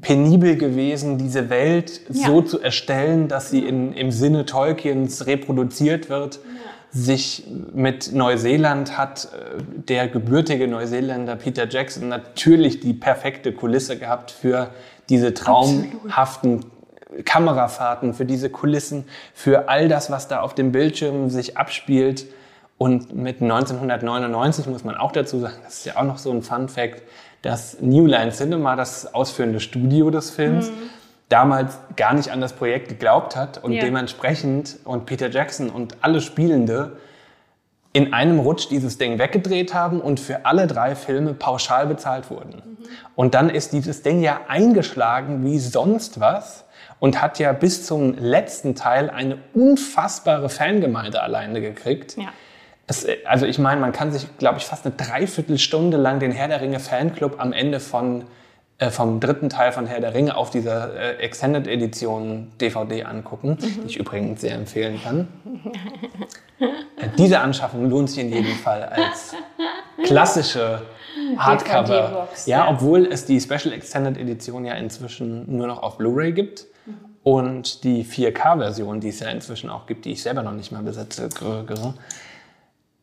penibel 0.00 0.56
gewesen, 0.56 1.18
diese 1.18 1.50
Welt 1.50 2.00
Ja. 2.08 2.26
so 2.26 2.42
zu 2.42 2.60
erstellen, 2.60 3.28
dass 3.28 3.50
sie 3.50 3.60
in, 3.60 3.92
im 3.92 4.10
Sinne 4.10 4.44
Tolkiens 4.44 5.26
reproduziert 5.26 6.08
wird. 6.08 6.40
Sich 6.96 7.44
mit 7.74 8.12
Neuseeland 8.12 8.96
hat 8.96 9.24
äh, 9.24 9.60
der 9.88 10.06
gebürtige 10.06 10.68
Neuseeländer 10.68 11.34
Peter 11.34 11.68
Jackson 11.68 12.08
natürlich 12.08 12.78
die 12.78 12.94
perfekte 12.94 13.52
Kulisse 13.52 13.98
gehabt 13.98 14.30
für 14.30 14.70
diese 15.08 15.34
traumhaften 15.34 16.64
Kamerafahrten, 17.24 18.14
für 18.14 18.24
diese 18.24 18.48
Kulissen, 18.48 19.04
für 19.34 19.68
all 19.68 19.88
das, 19.88 20.10
was 20.10 20.28
da 20.28 20.40
auf 20.40 20.54
dem 20.54 20.72
Bildschirm 20.72 21.30
sich 21.30 21.56
abspielt. 21.56 22.26
Und 22.78 23.14
mit 23.14 23.40
1999 23.40 24.66
muss 24.66 24.84
man 24.84 24.96
auch 24.96 25.12
dazu 25.12 25.38
sagen, 25.38 25.56
das 25.64 25.78
ist 25.78 25.86
ja 25.86 25.96
auch 25.96 26.04
noch 26.04 26.18
so 26.18 26.30
ein 26.30 26.42
Fun 26.42 26.68
Fact, 26.68 27.02
dass 27.42 27.80
New 27.80 28.06
Line 28.06 28.32
Cinema, 28.32 28.74
das 28.74 29.14
ausführende 29.14 29.60
Studio 29.60 30.10
des 30.10 30.30
Films, 30.30 30.70
damals 31.28 31.78
gar 31.96 32.14
nicht 32.14 32.30
an 32.30 32.40
das 32.40 32.52
Projekt 32.52 32.88
geglaubt 32.88 33.36
hat 33.36 33.62
und 33.62 33.72
Ja. 33.72 33.82
dementsprechend 33.82 34.76
und 34.84 35.06
Peter 35.06 35.30
Jackson 35.30 35.70
und 35.70 35.96
alle 36.02 36.20
Spielende 36.20 36.98
in 37.92 38.12
einem 38.12 38.40
Rutsch 38.40 38.68
dieses 38.70 38.98
Ding 38.98 39.18
weggedreht 39.18 39.72
haben 39.72 40.00
und 40.00 40.18
für 40.18 40.46
alle 40.46 40.66
drei 40.66 40.96
Filme 40.96 41.32
pauschal 41.32 41.86
bezahlt 41.86 42.28
wurden. 42.28 42.76
Und 43.14 43.34
dann 43.34 43.48
ist 43.48 43.72
dieses 43.72 44.02
Ding 44.02 44.20
ja 44.20 44.40
eingeschlagen 44.48 45.44
wie 45.44 45.58
sonst 45.58 46.18
was 46.18 46.64
und 46.98 47.22
hat 47.22 47.38
ja 47.38 47.52
bis 47.52 47.86
zum 47.86 48.18
letzten 48.18 48.74
Teil 48.74 49.10
eine 49.10 49.38
unfassbare 49.54 50.48
Fangemeinde 50.48 51.22
alleine 51.22 51.60
gekriegt. 51.60 52.16
Ja. 52.16 52.32
Es, 52.86 53.06
also 53.24 53.46
ich 53.46 53.58
meine, 53.58 53.80
man 53.80 53.92
kann 53.92 54.12
sich, 54.12 54.26
glaube 54.38 54.58
ich, 54.58 54.64
fast 54.66 54.84
eine 54.84 54.94
Dreiviertelstunde 54.96 55.96
lang 55.96 56.18
den 56.18 56.32
Herr 56.32 56.48
der 56.48 56.60
Ringe 56.60 56.80
Fanclub 56.80 57.36
am 57.40 57.52
Ende 57.52 57.78
von, 57.80 58.24
vom 58.90 59.20
dritten 59.20 59.48
Teil 59.48 59.72
von 59.72 59.86
Herr 59.86 60.00
der 60.00 60.14
Ringe 60.14 60.36
auf 60.36 60.50
dieser 60.50 60.94
äh, 60.94 61.16
Extended 61.18 61.66
Edition 61.66 62.50
DVD 62.60 63.04
angucken, 63.04 63.56
die 63.60 63.86
ich 63.86 63.96
übrigens 63.96 64.40
sehr 64.40 64.54
empfehlen 64.56 65.00
kann. 65.02 65.28
äh, 66.60 67.08
diese 67.16 67.40
Anschaffung 67.40 67.88
lohnt 67.88 68.10
sich 68.10 68.18
in 68.18 68.32
jedem 68.32 68.52
Fall 68.56 68.82
als 68.84 69.34
klassische 70.04 70.82
Hardcover. 71.38 72.28
Ja, 72.46 72.68
obwohl 72.68 73.06
es 73.06 73.24
die 73.26 73.40
Special 73.40 73.72
Extended 73.72 74.18
Edition 74.18 74.64
ja 74.64 74.74
inzwischen 74.74 75.56
nur 75.56 75.66
noch 75.66 75.82
auf 75.82 75.96
Blu-ray 75.98 76.32
gibt. 76.32 76.66
Und 77.22 77.84
die 77.84 78.04
4K-Version, 78.04 79.00
die 79.00 79.08
es 79.08 79.20
ja 79.20 79.28
inzwischen 79.30 79.70
auch 79.70 79.86
gibt, 79.86 80.04
die 80.04 80.12
ich 80.12 80.22
selber 80.22 80.42
noch 80.42 80.52
nicht 80.52 80.72
mal 80.72 80.82
besitze, 80.82 81.30
gr- 81.30 81.64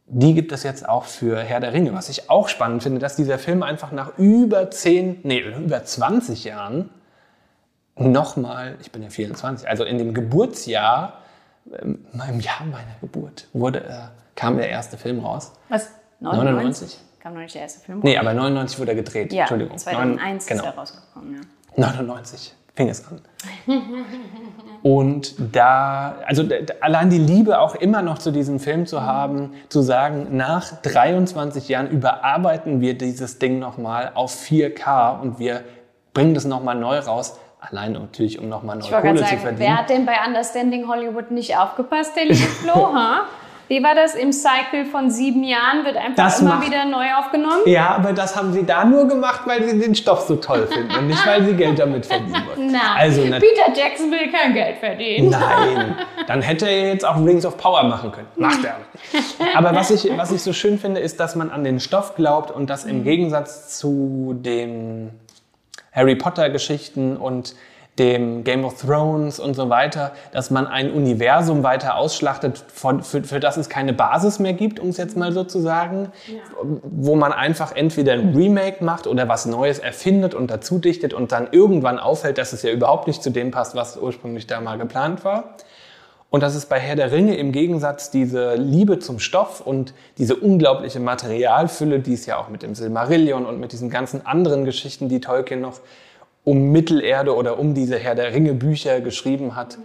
die 0.08 0.34
gibt 0.34 0.51
es 0.51 0.63
jetzt 0.63 0.88
auch 0.88 1.05
für 1.05 1.39
Herr 1.39 1.60
der 1.60 1.74
Ringe. 1.74 1.93
Was 1.93 2.10
ich 2.10 2.29
auch 2.29 2.50
spannend 2.50 2.84
finde, 2.84 3.00
dass 3.00 3.15
dieser 3.15 3.39
Film 3.39 3.63
einfach 3.63 3.91
nach 3.91 4.17
über 4.17 4.70
10, 4.70 5.22
nee, 5.24 5.39
über 5.39 5.84
20 5.84 6.43
Jahren 6.43 6.89
nochmal, 7.96 8.75
ich 8.81 8.91
bin 8.91 9.03
ja 9.03 9.10
24, 9.10 9.67
also 9.67 9.84
in 9.84 9.98
dem 9.98 10.13
Geburtsjahr, 10.13 11.20
ähm, 11.81 12.05
im 12.13 12.39
Jahr 12.39 12.65
meiner 12.65 12.96
Geburt, 13.00 13.48
wurde, 13.53 13.84
äh, 13.84 14.00
kam 14.36 14.58
der 14.58 14.70
erste 14.70 14.98
Film 14.98 15.20
raus. 15.20 15.51
Was? 15.70 15.89
99? 16.20 16.98
Kam 17.20 17.34
noch 17.34 17.41
nicht 17.41 17.53
der 17.53 17.62
erste 17.63 17.79
Film 17.86 18.00
Nee, 18.03 18.17
aber 18.17 18.34
99 18.34 18.79
wurde 18.79 18.91
er 18.91 18.96
gedreht. 18.96 19.31
Ja, 19.31 19.41
Entschuldigung. 19.41 19.77
2001 19.77 20.50
Neun- 20.50 20.58
ist 20.58 20.63
er 20.65 20.72
rausgekommen, 20.75 21.36
ja. 21.36 21.41
99 21.77 22.53
fing 22.75 22.90
es 22.90 23.06
an. 23.08 23.22
Und 24.84 25.36
da, 25.54 26.16
also 26.25 26.44
allein 26.80 27.10
die 27.10 27.20
Liebe 27.20 27.60
auch 27.60 27.75
immer 27.75 28.01
noch 28.01 28.18
zu 28.18 28.32
diesem 28.32 28.60
Film 28.60 28.88
zu 28.88 29.04
haben, 29.04 29.54
zu 29.70 29.82
sagen, 29.82 30.28
nach 30.32 30.82
23 30.82 31.70
Jahren 31.70 31.90
überarbeiten 31.90 32.82
wir 32.82 32.98
dieses 32.98 33.38
Ding 33.38 33.60
nochmal 33.60 34.12
auf 34.16 34.34
4K 34.34 35.22
und 35.22 35.40
wir 35.40 35.62
bringen 36.13 36.34
das 36.34 36.46
nochmal 36.46 36.75
neu 36.75 36.98
raus. 37.00 37.40
Allein 37.60 37.92
natürlich, 37.92 38.40
um 38.40 38.50
nochmal 38.50 38.78
neue 38.78 38.90
Kohle 38.90 39.01
gerade 39.01 39.20
zu 39.20 39.24
sagen, 39.24 39.40
verdienen. 39.40 39.60
wer 39.60 39.78
hat 39.78 39.90
denn 39.90 40.06
bei 40.08 40.16
Understanding 40.25 40.88
Hollywood 40.88 41.30
nicht 41.30 41.56
aufgepasst, 41.56 42.16
der 42.16 42.24
liebe 42.24 42.36
Flo, 42.38 42.92
ha? 42.94 43.25
Wie 43.72 43.82
war 43.82 43.96
das 43.96 44.16
im 44.16 44.34
Cycle 44.34 44.84
von 44.84 45.10
sieben 45.10 45.46
Jahren? 45.46 45.86
Wird 45.86 45.96
einfach 45.96 46.25
Das 46.25 46.42
immer 46.42 46.56
macht- 46.56 46.68
wieder 46.68 46.84
neu 46.84 47.06
aufgenommen? 47.18 47.62
Ja, 47.66 47.96
aber 47.96 48.12
das 48.12 48.36
haben 48.36 48.51
sie 48.51 48.66
da 48.66 48.84
nur 48.84 49.08
gemacht, 49.08 49.44
weil 49.46 49.63
sie 49.63 49.80
den 49.80 49.96
Stoff 49.96 50.20
so 50.28 50.36
toll 50.36 50.68
finden 50.68 50.94
und 50.94 51.08
nicht, 51.08 51.25
weil 51.25 51.46
sie 51.46 51.54
Geld 51.54 51.80
damit 51.80 52.06
verdienen 52.06 52.34
wollten. 52.48 52.68
Na, 52.74 52.96
Also, 52.98 53.22
Peter 53.22 53.72
Jackson 53.74 54.12
will 54.12 54.30
kein 54.30 54.54
Geld 54.54 54.75
verdienen. 54.80 55.30
Nein, 55.30 55.96
dann 56.28 56.42
hätte 56.42 56.66
er 56.68 56.90
jetzt 56.90 57.06
auch 57.06 57.16
Rings 57.25 57.46
of 57.46 57.56
Power 57.56 57.84
machen 57.84 58.12
können. 58.12 58.28
Macht 58.36 58.60
er 58.66 58.75
aber. 58.75 59.68
Aber 59.70 59.74
was 59.80 59.90
ich, 59.90 60.12
was 60.18 60.34
ich 60.34 60.42
so 60.44 60.51
schön 60.51 60.78
finde, 60.78 61.00
ist, 61.00 61.22
dass 61.22 61.38
man 61.38 61.50
an 61.50 61.63
den 61.63 61.80
Stoff 61.80 62.16
glaubt 62.16 62.51
und 62.51 62.70
dass 62.70 62.84
im 62.84 63.06
Gegensatz 63.06 63.78
zu 63.80 64.36
den 64.38 65.12
Harry 65.94 66.16
Potter 66.18 66.50
Geschichten 66.50 67.16
und 67.16 67.56
dem 68.01 68.43
Game 68.43 68.65
of 68.65 68.81
Thrones 68.81 69.39
und 69.39 69.53
so 69.53 69.70
weiter, 69.70 70.13
dass 70.31 70.50
man 70.50 70.65
ein 70.65 70.91
Universum 70.91 71.62
weiter 71.62 71.98
ausschlachtet, 71.98 72.63
von, 72.74 73.03
für, 73.03 73.24
für 73.24 73.39
das 73.39 73.58
es 73.58 73.70
keine 73.70 73.93
Basis 73.93 74.39
mehr 74.39 74.53
gibt, 74.53 74.79
um 74.79 74.89
es 74.89 74.98
jetzt 74.98 75.15
mal 75.15 75.31
so 75.31 75.43
zu 75.43 75.60
sagen, 75.60 76.12
wo 76.81 77.15
man 77.15 77.31
einfach 77.31 77.75
entweder 77.75 78.13
ein 78.13 78.36
Remake 78.36 78.84
macht 78.84 79.05
oder 79.05 79.29
was 79.29 79.46
Neues 79.46 79.77
erfindet 79.77 80.34
und 80.34 80.50
dazu 80.50 80.79
dichtet 80.79 81.13
und 81.13 81.31
dann 81.31 81.50
irgendwann 81.51 82.00
auffällt, 82.00 82.39
dass 82.39 82.53
es 82.53 82.63
ja 82.63 82.72
überhaupt 82.72 83.05
nicht 83.05 83.22
zu 83.22 83.29
dem 83.29 83.51
passt, 83.51 83.75
was 83.75 83.98
ursprünglich 83.98 84.48
da 84.48 84.62
mal 84.62 84.79
geplant 84.79 85.24
war. 85.24 85.58
Und 86.31 86.41
dass 86.41 86.55
es 86.55 86.65
bei 86.65 86.79
Herr 86.79 86.96
der 86.96 87.12
Ringe 87.12 87.36
im 87.36 87.51
Gegensatz 87.51 88.10
diese 88.10 88.55
Liebe 88.55 88.98
zum 88.98 89.20
Stoff 89.20 89.62
und 89.62 89.93
diese 90.17 90.36
unglaubliche 90.38 91.00
Materialfülle, 91.00 92.00
die 92.00 92.13
es 92.13 92.25
ja 92.25 92.38
auch 92.38 92.50
mit 92.50 92.63
dem 92.63 92.74
Silmarillion 92.74 93.46
und 93.46 93.60
mit 93.60 93.74
diesen 93.74 93.91
ganzen 93.91 94.25
anderen 94.25 94.65
Geschichten, 94.65 95.08
die 95.08 95.20
Tolkien 95.20 95.62
noch 95.62 95.81
um 96.43 96.71
Mittelerde 96.71 97.36
oder 97.36 97.60
um 97.60 97.74
diese 97.74 97.98
Herr 97.98 98.15
der 98.15 98.33
Ringe 98.33 98.53
Bücher 98.53 99.01
geschrieben 99.01 99.55
hat, 99.55 99.77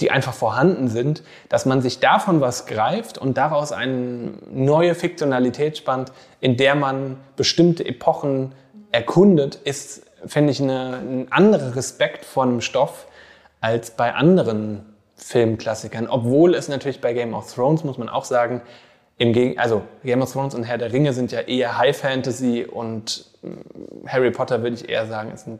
die 0.00 0.10
einfach 0.10 0.34
vorhanden 0.34 0.88
sind, 0.88 1.22
dass 1.48 1.66
man 1.66 1.82
sich 1.82 2.00
davon 2.00 2.40
was 2.40 2.66
greift 2.66 3.18
und 3.18 3.36
daraus 3.36 3.72
eine 3.72 4.32
neue 4.50 4.94
Fiktionalität 4.94 5.76
spannt, 5.76 6.12
in 6.40 6.56
der 6.56 6.74
man 6.74 7.18
bestimmte 7.36 7.84
Epochen 7.84 8.52
erkundet, 8.92 9.56
ist, 9.56 10.06
finde 10.26 10.52
ich, 10.52 10.60
eine, 10.60 10.96
ein 10.96 11.26
anderer 11.30 11.76
Respekt 11.76 12.24
vor 12.24 12.44
einem 12.44 12.60
Stoff 12.60 13.06
als 13.60 13.90
bei 13.90 14.14
anderen 14.14 14.86
Filmklassikern. 15.16 16.08
Obwohl 16.08 16.54
es 16.54 16.68
natürlich 16.68 17.00
bei 17.00 17.12
Game 17.12 17.34
of 17.34 17.52
Thrones, 17.52 17.84
muss 17.84 17.98
man 17.98 18.08
auch 18.08 18.24
sagen, 18.24 18.62
im 19.18 19.34
Gegen 19.34 19.58
also 19.58 19.82
Game 20.02 20.22
of 20.22 20.32
Thrones 20.32 20.54
und 20.54 20.64
Herr 20.64 20.78
der 20.78 20.94
Ringe 20.94 21.12
sind 21.12 21.30
ja 21.30 21.40
eher 21.40 21.76
High 21.76 21.94
Fantasy 21.94 22.64
und 22.64 23.26
mm, 23.42 24.08
Harry 24.08 24.30
Potter 24.30 24.62
würde 24.62 24.76
ich 24.76 24.88
eher 24.88 25.06
sagen, 25.06 25.30
ist 25.30 25.46
ein 25.46 25.58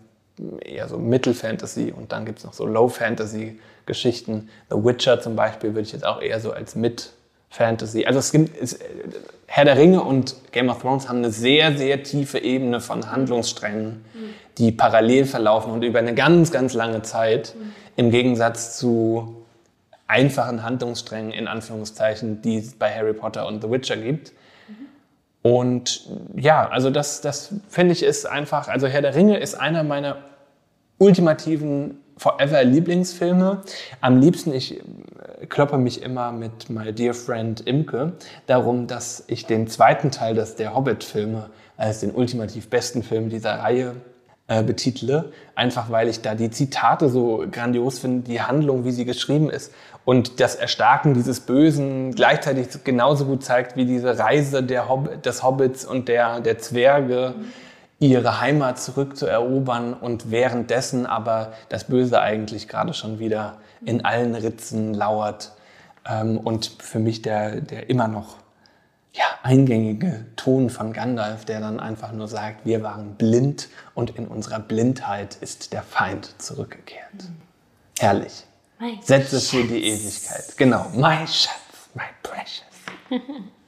eher 0.64 0.88
so 0.88 0.98
Mittelfantasy 0.98 1.92
und 1.96 2.12
dann 2.12 2.24
gibt 2.24 2.38
es 2.38 2.44
noch 2.44 2.52
so 2.52 2.66
Low-Fantasy-Geschichten. 2.66 4.48
The 4.70 4.76
Witcher 4.76 5.20
zum 5.20 5.36
Beispiel 5.36 5.70
würde 5.70 5.82
ich 5.82 5.92
jetzt 5.92 6.06
auch 6.06 6.20
eher 6.20 6.40
so 6.40 6.52
als 6.52 6.74
Mid-Fantasy. 6.74 8.06
Also 8.06 8.18
es 8.18 8.32
gibt 8.32 8.60
es, 8.60 8.78
Herr 9.46 9.64
der 9.64 9.76
Ringe 9.76 10.02
und 10.02 10.36
Game 10.52 10.68
of 10.68 10.80
Thrones 10.80 11.08
haben 11.08 11.18
eine 11.18 11.30
sehr, 11.30 11.76
sehr 11.76 12.02
tiefe 12.02 12.38
Ebene 12.38 12.80
von 12.80 13.10
Handlungssträngen, 13.10 14.04
die 14.58 14.72
parallel 14.72 15.24
verlaufen 15.24 15.72
und 15.72 15.82
über 15.82 15.98
eine 15.98 16.14
ganz, 16.14 16.52
ganz 16.52 16.72
lange 16.74 17.02
Zeit, 17.02 17.54
im 17.96 18.10
Gegensatz 18.10 18.78
zu 18.78 19.44
einfachen 20.06 20.62
Handlungssträngen 20.62 21.32
in 21.32 21.48
Anführungszeichen, 21.48 22.42
die 22.42 22.58
es 22.58 22.74
bei 22.74 22.94
Harry 22.94 23.12
Potter 23.12 23.46
und 23.46 23.62
The 23.62 23.70
Witcher 23.70 23.96
gibt. 23.96 24.32
Und 25.42 26.08
ja, 26.34 26.68
also 26.68 26.90
das, 26.90 27.20
das 27.20 27.54
finde 27.68 27.92
ich 27.92 28.02
ist 28.02 28.26
einfach, 28.26 28.68
also 28.68 28.86
Herr 28.86 29.02
der 29.02 29.14
Ringe 29.14 29.38
ist 29.38 29.54
einer 29.54 29.82
meiner 29.82 30.16
ultimativen 31.00 31.98
Forever 32.18 32.62
Lieblingsfilme. 32.62 33.62
Am 34.02 34.20
liebsten, 34.20 34.52
ich 34.52 34.78
äh, 34.78 35.46
kloppe 35.46 35.78
mich 35.78 36.02
immer 36.02 36.30
mit 36.32 36.68
My 36.68 36.92
Dear 36.92 37.14
Friend 37.14 37.58
Imke 37.66 38.12
darum, 38.46 38.86
dass 38.86 39.24
ich 39.26 39.46
den 39.46 39.66
zweiten 39.68 40.10
Teil 40.10 40.34
des 40.34 40.54
der 40.54 40.74
Hobbit-Filme 40.74 41.48
als 41.78 42.00
den 42.00 42.10
ultimativ 42.10 42.68
besten 42.68 43.02
Film 43.02 43.30
dieser 43.30 43.60
Reihe 43.60 43.96
äh, 44.48 44.62
betitle. 44.62 45.32
Einfach 45.54 45.90
weil 45.90 46.08
ich 46.08 46.20
da 46.20 46.34
die 46.34 46.50
Zitate 46.50 47.08
so 47.08 47.46
grandios 47.50 47.98
finde, 47.98 48.28
die 48.28 48.42
Handlung, 48.42 48.84
wie 48.84 48.92
sie 48.92 49.06
geschrieben 49.06 49.48
ist 49.48 49.72
und 50.04 50.40
das 50.40 50.56
Erstarken 50.56 51.14
dieses 51.14 51.40
Bösen 51.40 52.14
gleichzeitig 52.14 52.84
genauso 52.84 53.24
gut 53.24 53.42
zeigt 53.42 53.76
wie 53.76 53.86
diese 53.86 54.18
Reise 54.18 54.62
Hob 54.86 55.22
des 55.22 55.42
Hobbits 55.42 55.86
und 55.86 56.08
der, 56.08 56.40
der 56.40 56.58
Zwerge. 56.58 57.32
Mhm 57.38 57.69
ihre 58.00 58.40
Heimat 58.40 58.80
zurückzuerobern 58.80 59.92
und 59.94 60.30
währenddessen 60.30 61.06
aber 61.06 61.52
das 61.68 61.84
Böse 61.84 62.20
eigentlich 62.20 62.66
gerade 62.66 62.94
schon 62.94 63.18
wieder 63.18 63.58
in 63.84 64.04
allen 64.04 64.34
Ritzen 64.34 64.94
lauert. 64.94 65.52
Ähm, 66.08 66.38
und 66.38 66.76
für 66.80 66.98
mich 66.98 67.22
der, 67.22 67.60
der 67.60 67.90
immer 67.90 68.08
noch 68.08 68.38
ja, 69.12 69.24
eingängige 69.42 70.26
Ton 70.36 70.70
von 70.70 70.92
Gandalf, 70.92 71.44
der 71.44 71.60
dann 71.60 71.78
einfach 71.78 72.12
nur 72.12 72.26
sagt, 72.26 72.64
wir 72.64 72.82
waren 72.82 73.16
blind 73.16 73.68
und 73.94 74.16
in 74.16 74.26
unserer 74.26 74.60
Blindheit 74.60 75.36
ist 75.36 75.72
der 75.72 75.82
Feind 75.82 76.40
zurückgekehrt. 76.40 77.12
Mhm. 77.14 77.36
Herrlich. 77.98 78.44
Sätze 79.02 79.40
für 79.40 79.64
die 79.64 79.84
Ewigkeit. 79.84 80.56
Genau, 80.56 80.86
my 80.94 81.26
Schatz, 81.26 81.90
my 81.92 82.04
precious. 82.22 82.64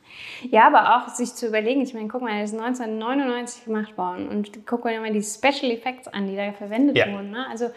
Ja, 0.51 0.67
aber 0.67 0.97
auch 0.97 1.09
sich 1.09 1.35
zu 1.35 1.47
überlegen, 1.47 1.81
ich 1.83 1.95
meine, 1.95 2.09
guck 2.09 2.23
mal, 2.23 2.41
das 2.41 2.53
ist 2.53 2.59
1999 2.59 3.65
gemacht 3.65 3.97
worden 3.97 4.29
und 4.29 4.67
guck 4.67 4.85
mal 4.85 5.13
die 5.13 5.23
Special 5.23 5.71
Effects 5.71 6.09
an, 6.09 6.27
die 6.27 6.37
da 6.37 6.53
verwendet 6.53 6.97
ja. 6.97 7.13
wurden. 7.13 7.31
Ne? 7.31 7.47
Also 7.51 7.71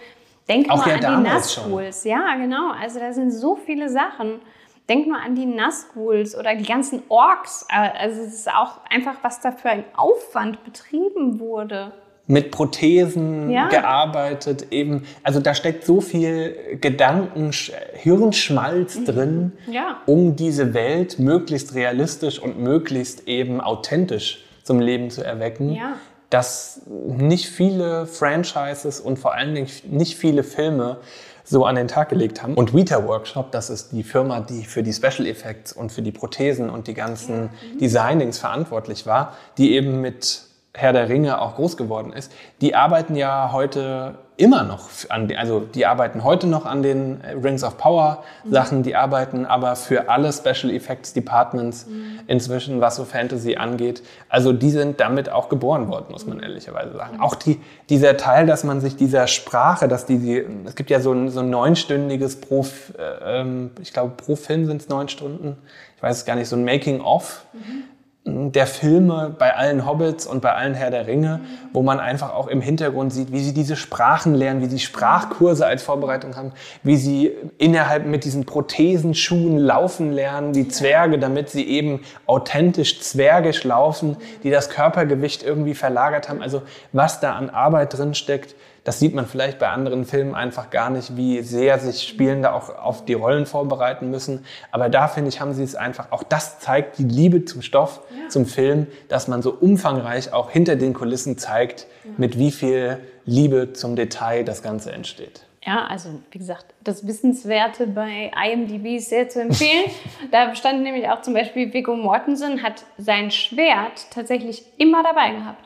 denk 0.47 0.69
auch 0.69 0.85
nur 0.85 0.95
an 0.95 1.23
die 1.23 1.29
Nazguls. 1.29 2.03
Ja, 2.03 2.35
genau. 2.35 2.71
Also 2.71 2.99
da 2.99 3.13
sind 3.13 3.31
so 3.31 3.55
viele 3.55 3.89
Sachen. 3.89 4.39
Denk 4.87 5.07
nur 5.07 5.17
an 5.17 5.33
die 5.33 5.47
Nazguls 5.47 6.37
oder 6.37 6.55
die 6.55 6.65
ganzen 6.65 7.01
Orks. 7.09 7.65
Also 7.69 8.21
es 8.21 8.33
ist 8.33 8.53
auch 8.53 8.79
einfach, 8.89 9.15
was 9.23 9.41
da 9.41 9.51
für 9.51 9.69
ein 9.69 9.83
Aufwand 9.95 10.63
betrieben 10.63 11.39
wurde 11.39 11.91
mit 12.27 12.51
Prothesen 12.51 13.51
ja. 13.51 13.67
gearbeitet, 13.69 14.67
eben, 14.71 15.03
also 15.21 15.39
da 15.39 15.53
steckt 15.53 15.85
so 15.85 16.01
viel 16.01 16.77
Gedanken, 16.81 17.51
Hirnschmalz 17.93 18.95
mhm. 18.95 19.05
drin, 19.05 19.51
ja. 19.71 20.01
um 20.05 20.35
diese 20.35 20.73
Welt 20.73 21.19
möglichst 21.19 21.75
realistisch 21.75 22.39
und 22.39 22.59
möglichst 22.59 23.27
eben 23.27 23.61
authentisch 23.61 24.43
zum 24.63 24.79
Leben 24.79 25.11
zu 25.11 25.23
erwecken, 25.23 25.73
ja. 25.73 25.93
dass 26.31 26.81
nicht 26.87 27.45
viele 27.45 28.07
Franchises 28.07 28.99
und 28.99 29.19
vor 29.19 29.35
allen 29.35 29.53
Dingen 29.53 29.69
nicht 29.83 30.17
viele 30.17 30.43
Filme 30.43 30.97
so 31.43 31.63
an 31.65 31.75
den 31.75 31.87
Tag 31.87 32.09
gelegt 32.09 32.41
haben. 32.41 32.55
Und 32.55 32.73
Vita 32.73 33.07
Workshop, 33.07 33.51
das 33.51 33.69
ist 33.69 33.91
die 33.91 34.01
Firma, 34.01 34.39
die 34.39 34.63
für 34.63 34.81
die 34.81 34.93
Special 34.93 35.27
Effects 35.27 35.73
und 35.73 35.91
für 35.91 36.01
die 36.01 36.11
Prothesen 36.11 36.71
und 36.71 36.87
die 36.87 36.95
ganzen 36.95 37.43
mhm. 37.43 37.77
Designings 37.79 38.39
verantwortlich 38.39 39.05
war, 39.05 39.37
die 39.59 39.73
eben 39.73 40.01
mit 40.01 40.44
Herr 40.75 40.93
der 40.93 41.09
Ringe 41.09 41.41
auch 41.41 41.55
groß 41.55 41.77
geworden 41.77 42.13
ist, 42.13 42.31
die 42.61 42.75
arbeiten 42.75 43.15
ja 43.15 43.51
heute 43.51 44.15
immer 44.37 44.63
noch 44.63 44.89
an, 45.09 45.31
also 45.37 45.61
die 45.61 45.85
arbeiten 45.85 46.23
heute 46.23 46.47
noch 46.47 46.65
an 46.65 46.83
den 46.83 47.21
Rings 47.41 47.63
of 47.63 47.77
Power 47.77 48.23
Sachen, 48.43 48.83
die 48.83 48.95
arbeiten 48.95 49.45
aber 49.45 49.75
für 49.75 50.09
alle 50.09 50.31
Special 50.33 50.73
Effects 50.73 51.13
Departments 51.13 51.87
mhm. 51.87 52.19
inzwischen, 52.27 52.81
was 52.81 52.97
so 52.97 53.05
Fantasy 53.05 53.55
angeht. 53.55 54.03
Also 54.27 54.51
die 54.51 54.71
sind 54.71 54.99
damit 54.99 55.29
auch 55.29 55.47
geboren 55.49 55.87
worden, 55.87 56.07
muss 56.11 56.25
man 56.25 56.39
ehrlicherweise 56.39 56.93
sagen. 56.93 57.19
Auch 57.21 57.35
die, 57.35 57.61
dieser 57.89 58.17
Teil, 58.17 58.45
dass 58.45 58.63
man 58.63 58.81
sich 58.81 58.97
dieser 58.97 59.27
Sprache, 59.27 59.87
dass 59.87 60.05
die, 60.05 60.17
die 60.17 60.45
es 60.65 60.75
gibt 60.75 60.89
ja 60.89 60.99
so 60.99 61.13
ein, 61.13 61.29
so 61.29 61.39
ein 61.39 61.49
neunstündiges 61.49 62.41
pro, 62.41 62.65
äh, 62.97 63.39
ähm, 63.39 63.71
ich 63.81 63.93
glaube 63.93 64.15
pro 64.17 64.35
Film 64.35 64.65
sind 64.65 64.81
es 64.81 64.89
neun 64.89 65.07
Stunden, 65.07 65.57
ich 65.95 66.03
weiß 66.03 66.17
es 66.17 66.25
gar 66.25 66.35
nicht, 66.35 66.49
so 66.49 66.57
ein 66.57 66.65
Making-of. 66.65 67.45
Mhm 67.53 67.94
der 68.27 68.65
Filme 68.65 69.35
bei 69.37 69.55
allen 69.55 69.85
Hobbits 69.85 70.25
und 70.25 70.41
bei 70.41 70.51
allen 70.51 70.73
Herr 70.73 70.89
der 70.89 71.05
Ringe, 71.05 71.41
wo 71.73 71.83
man 71.83 71.99
einfach 71.99 72.33
auch 72.33 72.47
im 72.47 72.59
Hintergrund 72.59 73.13
sieht, 73.13 73.31
wie 73.31 73.43
sie 73.43 73.53
diese 73.53 73.75
Sprachen 73.75 74.33
lernen, 74.33 74.63
wie 74.63 74.65
sie 74.65 74.79
Sprachkurse 74.79 75.67
als 75.67 75.83
Vorbereitung 75.83 76.35
haben, 76.35 76.51
wie 76.81 76.97
sie 76.97 77.31
innerhalb 77.59 78.07
mit 78.07 78.23
diesen 78.23 78.45
Prothesenschuhen 78.47 79.59
laufen 79.59 80.11
lernen, 80.11 80.53
die 80.53 80.67
Zwerge, 80.67 81.19
damit 81.19 81.51
sie 81.51 81.67
eben 81.67 82.01
authentisch 82.25 82.99
zwergisch 82.99 83.63
laufen, 83.63 84.17
die 84.41 84.49
das 84.49 84.69
Körpergewicht 84.69 85.43
irgendwie 85.43 85.75
verlagert 85.75 86.27
haben. 86.27 86.41
Also 86.41 86.63
was 86.93 87.19
da 87.19 87.33
an 87.33 87.51
Arbeit 87.51 87.95
drin 87.95 88.15
steckt, 88.15 88.55
das 88.85 88.99
sieht 88.99 89.15
man 89.15 89.25
vielleicht 89.25 89.57
bei 89.57 89.67
anderen 89.67 90.05
Filmen 90.05 90.35
einfach 90.35 90.69
gar 90.69 90.91
nicht, 90.91 91.17
wie 91.17 91.41
sehr 91.41 91.79
sich 91.79 92.07
Spielende 92.07 92.53
auch 92.53 92.69
auf 92.69 93.03
die 93.03 93.13
Rollen 93.13 93.47
vorbereiten 93.47 94.11
müssen. 94.11 94.45
Aber 94.71 94.89
da 94.89 95.07
finde 95.07 95.29
ich, 95.29 95.41
haben 95.41 95.53
sie 95.53 95.63
es 95.63 95.75
einfach, 95.75 96.11
auch 96.11 96.21
das 96.23 96.59
zeigt 96.59 96.99
die 96.99 97.03
Liebe 97.03 97.45
zum 97.45 97.63
Stoff, 97.63 98.01
ja. 98.11 98.29
zum 98.29 98.45
Film, 98.45 98.85
dass 99.09 99.27
man 99.27 99.41
so 99.41 99.51
umfangreich 99.51 100.31
auch 100.31 100.51
hinter 100.51 100.75
den 100.75 100.93
Kulissen 100.93 101.39
zeigt, 101.39 101.87
ja. 102.03 102.11
mit 102.17 102.37
wie 102.37 102.51
viel 102.51 102.99
Liebe 103.25 103.73
zum 103.73 103.95
Detail 103.95 104.43
das 104.43 104.61
Ganze 104.61 104.91
entsteht. 104.91 105.45
Ja, 105.65 105.87
also 105.87 106.09
wie 106.29 106.37
gesagt, 106.37 106.75
das 106.83 107.07
Wissenswerte 107.07 107.87
bei 107.87 108.31
IMDb 108.51 108.97
ist 108.97 109.09
sehr 109.09 109.29
zu 109.29 109.41
empfehlen. 109.41 109.85
da 110.31 110.53
stand 110.53 110.83
nämlich 110.83 111.09
auch 111.09 111.23
zum 111.23 111.33
Beispiel 111.33 111.73
Viggo 111.73 111.95
Mortensen 111.95 112.61
hat 112.61 112.83
sein 112.99 113.31
Schwert 113.31 114.11
tatsächlich 114.11 114.63
immer 114.77 115.01
dabei 115.01 115.31
gehabt. 115.31 115.64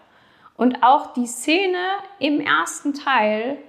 Und 0.60 0.84
auch 0.84 1.14
die 1.14 1.26
Szene 1.26 1.78
im 2.20 2.42
ersten 2.42 2.94
Teil, 2.94 3.60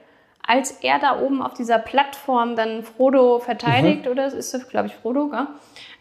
als 0.44 0.72
er 0.82 0.98
da 0.98 1.20
oben 1.20 1.40
auf 1.40 1.54
dieser 1.54 1.78
Plattform 1.78 2.56
dann 2.56 2.82
Frodo 2.82 3.38
verteidigt, 3.38 4.06
mhm. 4.06 4.10
oder 4.10 4.26
ist 4.26 4.52
das, 4.52 4.68
glaube 4.68 4.88
ich, 4.88 4.96
Frodo, 4.96 5.28
gell? 5.28 5.46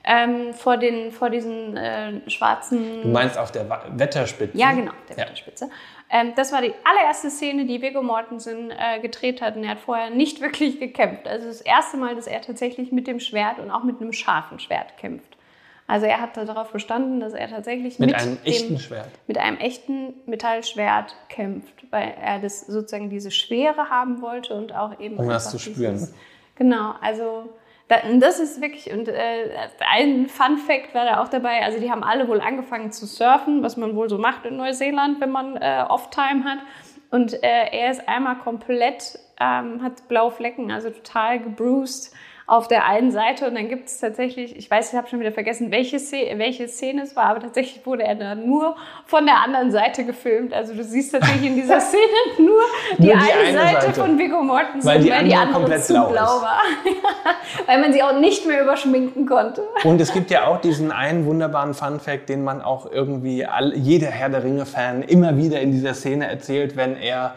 Ähm, 0.03 0.51
vor, 0.55 0.77
den, 0.77 1.11
vor 1.11 1.29
diesen 1.29 1.77
äh, 1.77 2.27
schwarzen. 2.27 3.03
Du 3.03 3.09
meinst 3.09 3.37
auf 3.37 3.51
der 3.51 3.69
Wetterspitze? 3.69 4.57
Ja, 4.57 4.71
genau, 4.71 4.93
der 5.07 5.17
ja. 5.17 5.23
Wetterspitze. 5.25 5.69
Ähm, 6.09 6.33
das 6.35 6.51
war 6.51 6.63
die 6.63 6.73
allererste 6.83 7.29
Szene, 7.29 7.65
die 7.65 7.83
Viggo 7.83 8.01
Mortensen 8.01 8.71
äh, 8.71 8.99
gedreht 8.99 9.43
hat 9.43 9.57
und 9.57 9.65
er 9.65 9.71
hat 9.71 9.79
vorher 9.79 10.09
nicht 10.09 10.41
wirklich 10.41 10.79
gekämpft. 10.79 11.27
Also 11.27 11.45
das 11.45 11.61
erste 11.61 11.97
Mal, 11.97 12.15
dass 12.15 12.25
er 12.25 12.41
tatsächlich 12.41 12.91
mit 12.91 13.05
dem 13.05 13.19
Schwert 13.19 13.59
und 13.59 13.69
auch 13.69 13.83
mit 13.83 14.01
einem 14.01 14.11
scharfen 14.11 14.57
Schwert 14.57 14.97
kämpft. 14.97 15.37
Also 15.89 16.05
er 16.05 16.21
hat 16.21 16.37
darauf 16.37 16.71
bestanden, 16.71 17.19
dass 17.19 17.33
er 17.33 17.49
tatsächlich 17.49 17.97
mit, 17.97 18.11
mit 18.11 18.15
einem 18.15 18.35
dem, 18.35 18.45
echten 18.45 18.77
Schwert, 18.77 19.09
mit 19.25 19.39
einem 19.39 19.57
echten 19.57 20.13
Metallschwert 20.27 21.15
kämpft, 21.29 21.73
weil 21.89 22.13
er 22.21 22.37
das 22.37 22.61
sozusagen 22.61 23.09
diese 23.09 23.31
Schwere 23.31 23.89
haben 23.89 24.21
wollte 24.21 24.53
und 24.53 24.71
auch 24.75 24.99
eben 24.99 25.17
um 25.17 25.27
das 25.27 25.49
zu 25.49 25.57
spüren. 25.57 25.93
Dieses, 25.93 26.13
genau, 26.53 26.93
also 27.01 27.49
das 27.87 28.39
ist 28.39 28.61
wirklich 28.61 28.93
und 28.93 29.07
äh, 29.07 29.49
ein 29.91 30.27
Fun 30.27 30.59
Fact 30.59 30.93
war 30.93 31.05
da 31.05 31.23
auch 31.23 31.27
dabei. 31.27 31.63
Also 31.63 31.79
die 31.79 31.89
haben 31.89 32.03
alle 32.03 32.27
wohl 32.27 32.39
angefangen 32.39 32.91
zu 32.91 33.07
surfen, 33.07 33.63
was 33.63 33.75
man 33.75 33.95
wohl 33.95 34.09
so 34.09 34.19
macht 34.19 34.45
in 34.45 34.57
Neuseeland, 34.57 35.19
wenn 35.19 35.31
man 35.31 35.57
äh, 35.57 35.85
Off-Time 35.89 36.43
hat. 36.43 36.59
Und 37.09 37.33
äh, 37.41 37.65
er 37.71 37.89
ist 37.89 38.07
einmal 38.07 38.37
komplett 38.37 39.17
ähm, 39.39 39.81
hat 39.81 40.07
blaue 40.07 40.29
Flecken, 40.29 40.69
also 40.69 40.91
total 40.91 41.39
gebruised 41.39 42.13
auf 42.49 42.67
der 42.67 42.85
einen 42.85 43.11
Seite 43.11 43.47
und 43.47 43.53
dann 43.53 43.69
gibt 43.69 43.87
es 43.89 43.99
tatsächlich, 43.99 44.55
ich 44.57 44.69
weiß, 44.71 44.91
ich 44.91 44.97
habe 44.97 45.07
schon 45.07 45.19
wieder 45.19 45.31
vergessen, 45.31 45.69
welche 45.69 45.99
Szene, 45.99 46.39
welche 46.39 46.67
Szene 46.67 47.03
es 47.03 47.15
war, 47.15 47.25
aber 47.25 47.41
tatsächlich 47.41 47.85
wurde 47.85 48.03
er 48.03 48.15
dann 48.15 48.47
nur 48.47 48.75
von 49.05 49.25
der 49.27 49.43
anderen 49.43 49.71
Seite 49.71 50.03
gefilmt. 50.03 50.51
Also 50.51 50.73
du 50.73 50.83
siehst 50.83 51.11
tatsächlich 51.11 51.51
in 51.51 51.55
dieser 51.55 51.79
Szene 51.79 52.01
nur 52.39 52.59
die, 52.97 53.05
nur 53.05 53.13
die 53.13 53.21
eine, 53.21 53.47
eine 53.49 53.57
Seite, 53.57 53.81
Seite, 53.81 53.93
von 54.01 54.17
Viggo 54.17 54.41
Mortensen, 54.41 54.89
weil 54.89 54.99
die, 54.99 55.11
weil 55.11 55.25
die 55.25 55.35
andere 55.35 55.59
komplett 55.59 55.85
zu 55.85 55.93
blau, 55.93 56.09
blau 56.09 56.41
war. 56.41 56.61
weil 57.67 57.81
man 57.81 57.93
sie 57.93 58.01
auch 58.01 58.19
nicht 58.19 58.47
mehr 58.47 58.63
überschminken 58.63 59.27
konnte. 59.27 59.61
Und 59.83 60.01
es 60.01 60.11
gibt 60.11 60.31
ja 60.31 60.47
auch 60.47 60.59
diesen 60.59 60.91
einen 60.91 61.27
wunderbaren 61.27 61.75
Fun-Fact, 61.75 62.29
den 62.29 62.43
man 62.43 62.63
auch 62.63 62.91
irgendwie, 62.91 63.45
all, 63.45 63.75
jeder 63.75 64.07
Herr 64.07 64.29
der 64.29 64.43
Ringe-Fan 64.43 65.03
immer 65.03 65.37
wieder 65.37 65.61
in 65.61 65.71
dieser 65.71 65.93
Szene 65.93 66.27
erzählt, 66.27 66.75
wenn 66.75 66.97
er 66.97 67.35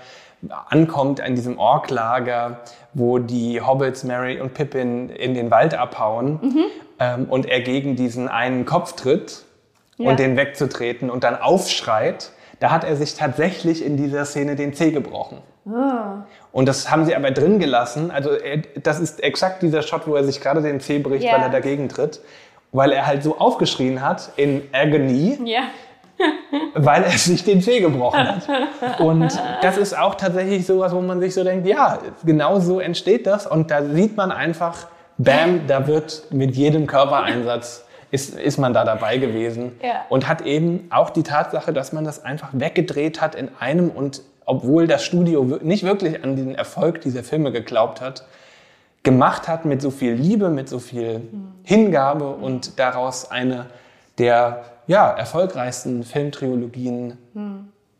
ankommt 0.49 1.21
an 1.21 1.35
diesem 1.35 1.59
Orklager, 1.59 2.61
wo 2.95 3.19
die 3.19 3.61
Hobbits 3.61 4.05
Mary 4.05 4.41
und 4.41 4.55
Pippin 4.55 5.09
in 5.11 5.35
den 5.35 5.51
Wald 5.51 5.75
abhauen 5.75 6.41
mhm. 6.43 6.65
ähm, 6.99 7.27
und 7.29 7.47
er 7.47 7.61
gegen 7.61 7.97
diesen 7.97 8.29
einen 8.29 8.65
Kopf 8.65 8.95
tritt 8.95 9.45
ja. 9.99 10.11
und 10.11 10.19
den 10.19 10.37
wegzutreten 10.37 11.11
und 11.11 11.25
dann 11.25 11.41
aufschreit, 11.41 12.33
da 12.61 12.71
hat 12.71 12.85
er 12.85 12.97
sich 12.97 13.15
tatsächlich 13.15 13.85
in 13.85 13.97
dieser 13.97 14.25
Szene 14.25 14.57
den 14.57 14.75
Zeh 14.75 14.91
gebrochen. 14.91 15.39
Oh. 15.65 15.71
Und 16.51 16.67
das 16.67 16.91
haben 16.91 17.05
sie 17.05 17.15
aber 17.15 17.31
drin 17.31 17.59
gelassen. 17.59 18.11
Also 18.11 18.31
er, 18.33 18.59
das 18.83 19.01
ist 19.01 19.23
exakt 19.23 19.63
dieser 19.63 19.83
Shot, 19.83 20.07
wo 20.07 20.15
er 20.15 20.25
sich 20.25 20.41
gerade 20.41 20.61
den 20.61 20.81
Zeh 20.81 20.99
bricht, 20.99 21.25
Ja. 21.25 21.35
weil 21.35 21.43
er 21.43 21.51
dagegen 21.51 21.89
tritt. 21.89 22.21
Weil 22.73 22.93
er 22.93 23.07
halt 23.07 23.23
so 23.23 23.39
aufgeschrien 23.39 24.01
hat 24.03 24.33
in 24.37 24.63
Agony, 24.73 25.39
Ja. 25.45 25.63
Weil 26.75 27.05
er 27.05 27.11
sich 27.11 27.45
den 27.45 27.61
Zeh 27.63 27.81
gebrochen 27.81 28.27
hat. 28.27 29.01
Und 29.01 29.39
das 29.63 29.77
ist 29.77 29.97
auch 29.97 30.15
tatsächlich 30.15 30.67
sowas, 30.67 30.95
wo 30.95 31.01
man 31.01 31.21
sich 31.21 31.35
so 31.35 31.45
denkt, 31.45 31.67
ja, 31.67 31.99
genau 32.25 32.61
so 32.61 32.81
entsteht 32.81 33.27
das. 33.27 33.47
Und 33.47 33.71
da 33.71 33.85
sieht 33.85 34.17
man 34.17 34.33
einfach, 34.33 34.87
bam, 35.19 35.67
da 35.67 35.87
wird 35.87 36.25
mit 36.31 36.57
jedem 36.57 36.87
Körpereinsatz 36.87 37.85
ist, 38.11 38.39
ist 38.39 38.59
man 38.59 38.75
da 38.75 38.85
dabei 38.85 39.19
gewesen. 39.19 39.73
Ja. 39.83 40.05
Und 40.09 40.29
hat 40.29 40.43
eben 40.43 40.87
auch 40.91 41.11
die 41.11 41.23
Tatsache, 41.23 41.73
dass 41.73 41.93
man 41.93 42.05
das 42.05 42.25
einfach 42.25 42.51
weggedreht 42.53 43.21
hat 43.21 43.35
in 43.35 43.49
einem 43.59 43.91
und 43.91 44.23
obwohl 44.45 44.87
das 44.87 45.05
Studio 45.05 45.45
nicht 45.63 45.85
wirklich 45.85 46.23
an 46.23 46.37
den 46.37 46.55
Erfolg 46.55 47.01
dieser 47.01 47.23
Filme 47.23 47.53
geglaubt 47.53 48.01
hat, 48.01 48.25
gemacht 49.03 49.49
hat 49.49 49.65
mit 49.65 49.81
so 49.81 49.91
viel 49.91 50.13
Liebe, 50.13 50.51
mit 50.51 50.69
so 50.69 50.79
viel 50.79 51.23
Hingabe 51.63 52.29
und 52.29 52.79
daraus 52.79 53.31
eine 53.31 53.67
der 54.19 54.65
ja, 54.87 55.11
erfolgreichsten 55.11 56.03
Filmtrilogien 56.03 57.19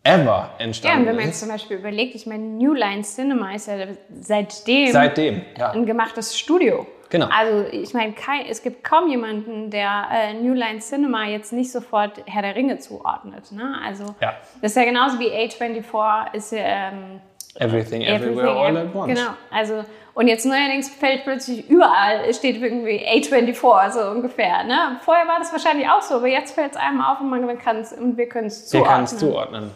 ever 0.05 0.25
Ja, 0.25 0.43
und 0.55 0.61
entstanden 0.61 1.07
wenn 1.07 1.17
man 1.17 1.27
jetzt 1.27 1.41
zum 1.41 1.49
Beispiel 1.49 1.77
überlegt, 1.79 2.15
ich 2.15 2.27
meine, 2.27 2.43
New 2.45 2.73
Line 2.75 3.03
Cinema 3.03 3.55
ist 3.55 3.69
ja 3.69 3.75
seitdem 4.21 4.93
Seitdem, 4.93 5.43
ja. 5.57 5.71
ein 5.71 5.87
gemachtes 5.87 6.39
Studio. 6.39 6.87
Genau. 7.13 7.29
Also 7.31 7.67
ich 7.71 7.93
meine, 7.93 8.15
es 8.49 8.63
gibt 8.63 8.83
kaum 8.83 9.11
jemanden, 9.11 9.71
der 9.71 10.09
äh, 10.11 10.33
New 10.33 10.55
Line 10.55 10.79
Cinema 10.79 11.27
jetzt 11.27 11.53
nicht 11.53 11.71
sofort 11.71 12.23
Herr 12.25 12.41
der 12.41 12.57
Ringe 12.57 12.79
zuordnet. 12.79 13.53
Ne? 13.53 13.79
Also 13.85 14.15
Ja. 14.21 14.35
das 14.63 14.73
ist 14.73 14.77
ja 14.77 14.85
genauso 14.85 15.19
wie 15.19 15.29
A24 15.29 16.35
ist 16.35 16.53
ja 16.53 16.89
ähm, 16.91 17.21
Everything, 17.57 18.03
Everywhere, 18.03 18.51
All 18.51 18.77
at 18.77 18.95
Once. 18.95 19.19
Genau. 19.19 19.31
Also 19.51 19.85
und 20.15 20.29
jetzt 20.29 20.45
neuerdings 20.45 20.91
fällt 20.91 21.25
plötzlich 21.25 21.69
überall 21.71 22.33
steht 22.35 22.61
irgendwie 22.61 23.01
A24 23.07 23.91
so 23.93 24.01
ungefähr. 24.11 24.63
Ne? 24.65 24.99
Vorher 25.03 25.27
war 25.27 25.39
das 25.39 25.53
wahrscheinlich 25.53 25.89
auch 25.89 26.03
so, 26.03 26.17
aber 26.17 26.29
jetzt 26.29 26.55
fällt 26.55 26.73
es 26.73 26.77
einem 26.77 27.01
auf 27.01 27.21
und 27.21 27.31
man 27.31 27.59
kann 27.59 27.79
es 27.79 27.93
und 27.93 28.17
wir 28.19 28.29
können 28.29 28.49
es 28.49 28.73
Wir 28.73 28.81
zuordnen. 28.81 28.95
können 28.95 29.05
es 29.05 29.19
zuordnen. 29.19 29.71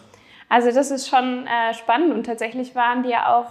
Also 0.49 0.71
das 0.71 0.91
ist 0.91 1.09
schon 1.09 1.47
äh, 1.47 1.75
spannend 1.75 2.13
und 2.13 2.25
tatsächlich 2.25 2.75
waren 2.75 3.03
die 3.03 3.09
ja 3.11 3.35
auch, 3.35 3.47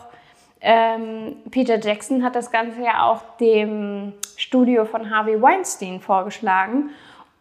ähm, 0.62 1.38
Peter 1.52 1.80
Jackson 1.80 2.24
hat 2.24 2.36
das 2.36 2.52
Ganze 2.52 2.82
ja 2.82 3.04
auch 3.04 3.22
dem 3.40 4.14
Studio 4.38 4.86
von 4.86 5.10
Harvey 5.10 5.42
Weinstein 5.42 6.00
vorgeschlagen 6.00 6.92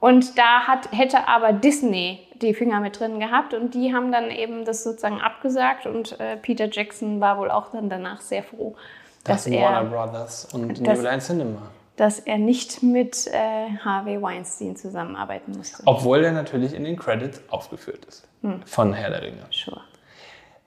und 0.00 0.38
da 0.38 0.66
hat, 0.66 0.90
hätte 0.92 1.28
aber 1.28 1.52
Disney 1.52 2.26
die 2.44 2.54
Finger 2.54 2.80
mit 2.80 2.98
drin 3.00 3.18
gehabt 3.18 3.54
und 3.54 3.74
die 3.74 3.92
haben 3.92 4.12
dann 4.12 4.30
eben 4.30 4.64
das 4.64 4.85
sozusagen 4.85 5.20
abgesagt 5.20 5.87
und 5.87 6.18
äh, 6.20 6.37
Peter 6.37 6.68
Jackson 6.70 7.20
war 7.20 7.38
wohl 7.38 7.50
auch 7.50 7.72
dann 7.72 7.88
danach 7.88 8.20
sehr 8.20 8.42
froh, 8.42 8.76
dass 9.24 9.44
Das 9.44 9.52
Warner 9.52 9.78
er, 9.78 9.85
Brothers 9.85 10.44
und 10.52 10.80
New 10.80 11.00
Line 11.00 11.18
Cinema. 11.20 11.62
dass 11.96 12.18
er 12.20 12.38
nicht 12.38 12.83
mit 12.83 13.26
äh, 13.28 13.76
Harvey 13.85 14.20
Weinstein 14.20 14.76
zusammenarbeiten 14.76 15.52
musste. 15.57 15.83
Obwohl 15.87 16.20
der 16.22 16.33
natürlich 16.33 16.74
in 16.74 16.85
den 16.85 16.96
Credits 16.96 17.40
aufgeführt 17.50 18.04
ist. 18.04 18.26
Von 18.66 18.92
Herr 18.92 19.11
der 19.11 19.22
Ringe. 19.22 19.42
Sure. 19.50 19.80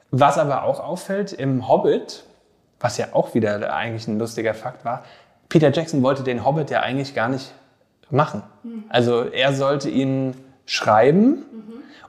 Was 0.10 0.38
aber 0.38 0.64
auch 0.64 0.80
auffällt, 0.80 1.34
im 1.34 1.68
Hobbit, 1.68 2.24
was 2.80 2.98
ja 2.98 3.08
auch 3.12 3.34
wieder 3.36 3.74
eigentlich 3.74 4.08
ein 4.08 4.18
lustiger 4.18 4.54
Fakt 4.54 4.84
war, 4.86 5.04
Peter 5.50 5.72
Jackson 5.72 6.02
wollte 6.02 6.24
den 6.24 6.44
Hobbit 6.46 6.72
ja 6.72 6.80
eigentlich 6.80 7.14
gar 7.14 7.30
nicht 7.30 7.54
machen. 8.10 8.42
Also 8.90 9.24
er 9.26 9.54
sollte 9.54 9.90
ihn 9.90 10.34
schreiben 10.68 11.44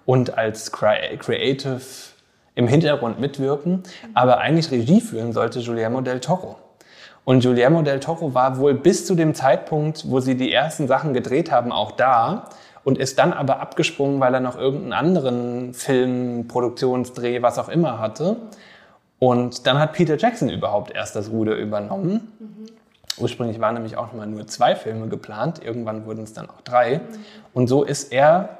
und 0.05 0.37
als 0.37 0.71
Crea- 0.73 1.17
Creative 1.17 1.81
im 2.55 2.69
Hintergrund 2.69 3.21
mitwirken, 3.21 3.85
aber 4.15 4.39
eigentlich 4.39 4.71
Regie 4.71 5.01
führen 5.01 5.33
sollte 5.33 5.63
Guillermo 5.63 6.03
del 6.03 6.21
Toro. 6.21 6.57
Und 7.25 7.43
Guillermo 7.43 7.83
del 7.83 8.01
Toro 8.01 8.35
war 8.35 8.59
wohl 8.59 8.75
bis 8.75 9.07
zu 9.07 9.15
dem 9.15 9.35
Zeitpunkt, 9.35 10.11
wo 10.11 10.21
sie 10.21 10.35
die 10.37 10.53
ersten 10.53 10.89
Sachen 10.89 11.15
gedreht 11.15 11.51
haben, 11.51 11.73
auch 11.73 11.93
da 11.93 12.49
und 12.85 12.99
ist 12.99 13.19
dann 13.19 13.33
aber 13.33 13.61
abgesprungen, 13.61 14.19
weil 14.19 14.35
er 14.35 14.41
noch 14.41 14.59
irgendeinen 14.59 14.93
anderen 14.93 15.75
Film, 15.75 16.49
Produktionsdreh, 16.49 17.43
was 17.43 17.59
auch 17.59 17.69
immer 17.69 17.99
hatte. 17.99 18.37
Und 19.19 19.67
dann 19.67 19.79
hat 19.79 19.93
Peter 19.93 20.17
Jackson 20.17 20.49
überhaupt 20.49 20.93
erst 20.95 21.17
das 21.17 21.31
Ruder 21.31 21.55
übernommen. 21.57 22.33
Ursprünglich 23.17 23.61
waren 23.61 23.75
nämlich 23.75 23.97
auch 23.97 24.13
mal 24.13 24.27
nur 24.27 24.47
zwei 24.47 24.77
Filme 24.77 25.09
geplant, 25.09 25.61
irgendwann 25.65 26.07
wurden 26.07 26.23
es 26.23 26.33
dann 26.35 26.49
auch 26.49 26.61
drei. 26.61 27.01
Und 27.53 27.67
so 27.67 27.83
ist 27.83 28.13
er 28.13 28.59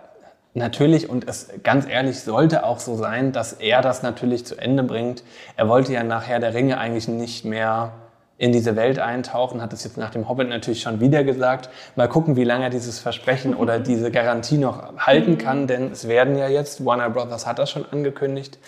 natürlich, 0.55 1.09
und 1.09 1.29
es 1.29 1.49
ganz 1.63 1.87
ehrlich 1.89 2.21
sollte 2.21 2.65
auch 2.65 2.81
so 2.81 2.97
sein, 2.97 3.33
dass 3.33 3.53
er 3.53 3.83
das 3.83 4.03
natürlich 4.03 4.45
zu 4.47 4.57
Ende 4.57 4.83
bringt. 4.83 5.23
Er 5.57 5.69
wollte 5.69 5.93
ja 5.93 6.03
nachher 6.03 6.41
der 6.41 6.55
Ringe 6.55 6.79
eigentlich 6.79 7.09
nicht 7.09 7.45
mehr 7.45 7.93
in 8.39 8.53
diese 8.53 8.77
Welt 8.77 9.01
eintauchen, 9.01 9.61
hat 9.61 9.73
es 9.73 9.83
jetzt 9.83 9.97
nach 9.97 10.11
dem 10.11 10.29
Hobbit 10.29 10.49
natürlich 10.49 10.81
schon 10.81 11.01
wieder 11.01 11.25
gesagt. 11.25 11.71
Mal 11.97 12.09
gucken, 12.09 12.37
wie 12.37 12.45
lange 12.45 12.65
er 12.65 12.71
dieses 12.71 13.01
Versprechen 13.01 13.55
oder 13.55 13.79
diese 13.81 14.11
Garantie 14.11 14.59
noch 14.59 14.97
halten 14.97 15.39
kann, 15.39 15.67
denn 15.67 15.91
es 15.93 16.07
werden 16.07 16.37
ja 16.37 16.49
jetzt, 16.49 16.85
Warner 16.85 17.11
Brothers 17.11 17.47
hat 17.47 17.59
das 17.59 17.71
schon 17.71 17.85
angekündigt, 17.91 18.59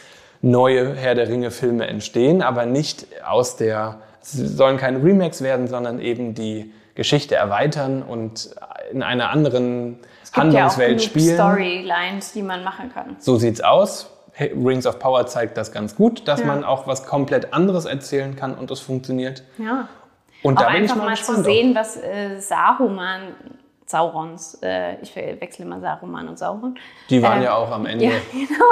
neue 0.43 0.95
Herr 0.95 1.15
der 1.15 1.29
Ringe 1.29 1.51
Filme 1.51 1.87
entstehen, 1.87 2.43
aber 2.43 2.67
nicht 2.67 3.07
aus 3.25 3.57
der, 3.57 3.99
sollen 4.23 4.77
keine 4.77 5.03
Remakes 5.03 5.43
werden, 5.43 5.67
sondern 5.69 6.01
eben 6.01 6.35
die 6.35 6.73
Geschichte 6.95 7.35
erweitern 7.35 8.03
und 8.03 8.51
in 8.93 9.03
einer 9.03 9.31
anderen 9.31 9.99
ja 10.35 10.43
Handlungswelt 10.43 10.99
genug 10.99 11.03
spielen. 11.03 11.35
Storylines, 11.35 12.33
die 12.33 12.43
man 12.43 12.63
machen 12.65 12.93
kann. 12.93 13.17
So 13.19 13.37
sieht's 13.37 13.61
aus. 13.61 14.11
Rings 14.39 14.87
of 14.87 14.99
Power 14.99 15.27
zeigt 15.27 15.57
das 15.57 15.73
ganz 15.73 15.95
gut, 15.97 16.27
dass 16.27 16.41
Ja. 16.41 16.47
man 16.47 16.65
auch 16.65 16.87
was 16.87 17.05
komplett 17.07 17.53
anderes 17.53 17.85
erzählen 17.85 18.37
kann 18.37 18.55
und 18.55 18.71
es 18.71 18.81
funktioniert. 18.81 19.43
Ja. 19.59 19.89
Und 20.43 20.57
auch 20.59 20.63
da 20.63 20.71
bin 20.71 20.85
ich 20.85 20.91
einfach 20.91 20.97
mal 21.05 21.11
mal 21.11 21.17
zu 21.17 21.43
sehen, 21.43 21.75
was 21.75 21.97
äh, 21.97 22.39
Saruman, 22.39 23.21
Saurons, 23.91 24.59
äh, 24.63 24.97
ich 25.03 25.15
wechsle 25.17 25.65
mal 25.65 25.81
Saruman 25.81 26.29
und 26.29 26.39
Sauron. 26.39 26.79
Die 27.09 27.23
waren 27.23 27.41
äh, 27.41 27.45
ja 27.45 27.55
auch 27.57 27.71
am 27.71 27.87
Ende 27.87 28.05
Ja, 28.07 28.13
genau. 28.33 28.65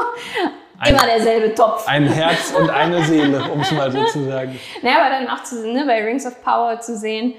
Immer 0.89 1.07
derselbe 1.07 1.55
Topf. 1.57 1.89
ein 1.89 2.07
Herz 2.07 2.53
und 2.59 2.71
eine 2.71 3.03
Seele, 3.05 3.43
um 3.51 3.61
es 3.61 3.73
mal 3.73 3.91
so 3.91 4.05
zu 4.05 4.25
sagen. 4.27 4.59
Naja, 4.83 5.01
aber 5.01 5.11
dann 5.11 5.29
auch 5.29 5.43
zu, 5.43 5.67
ne, 5.73 5.85
bei 5.85 6.05
Rings 6.05 6.25
of 6.25 6.41
Power 6.45 6.79
zu 6.79 6.97
sehen, 6.97 7.35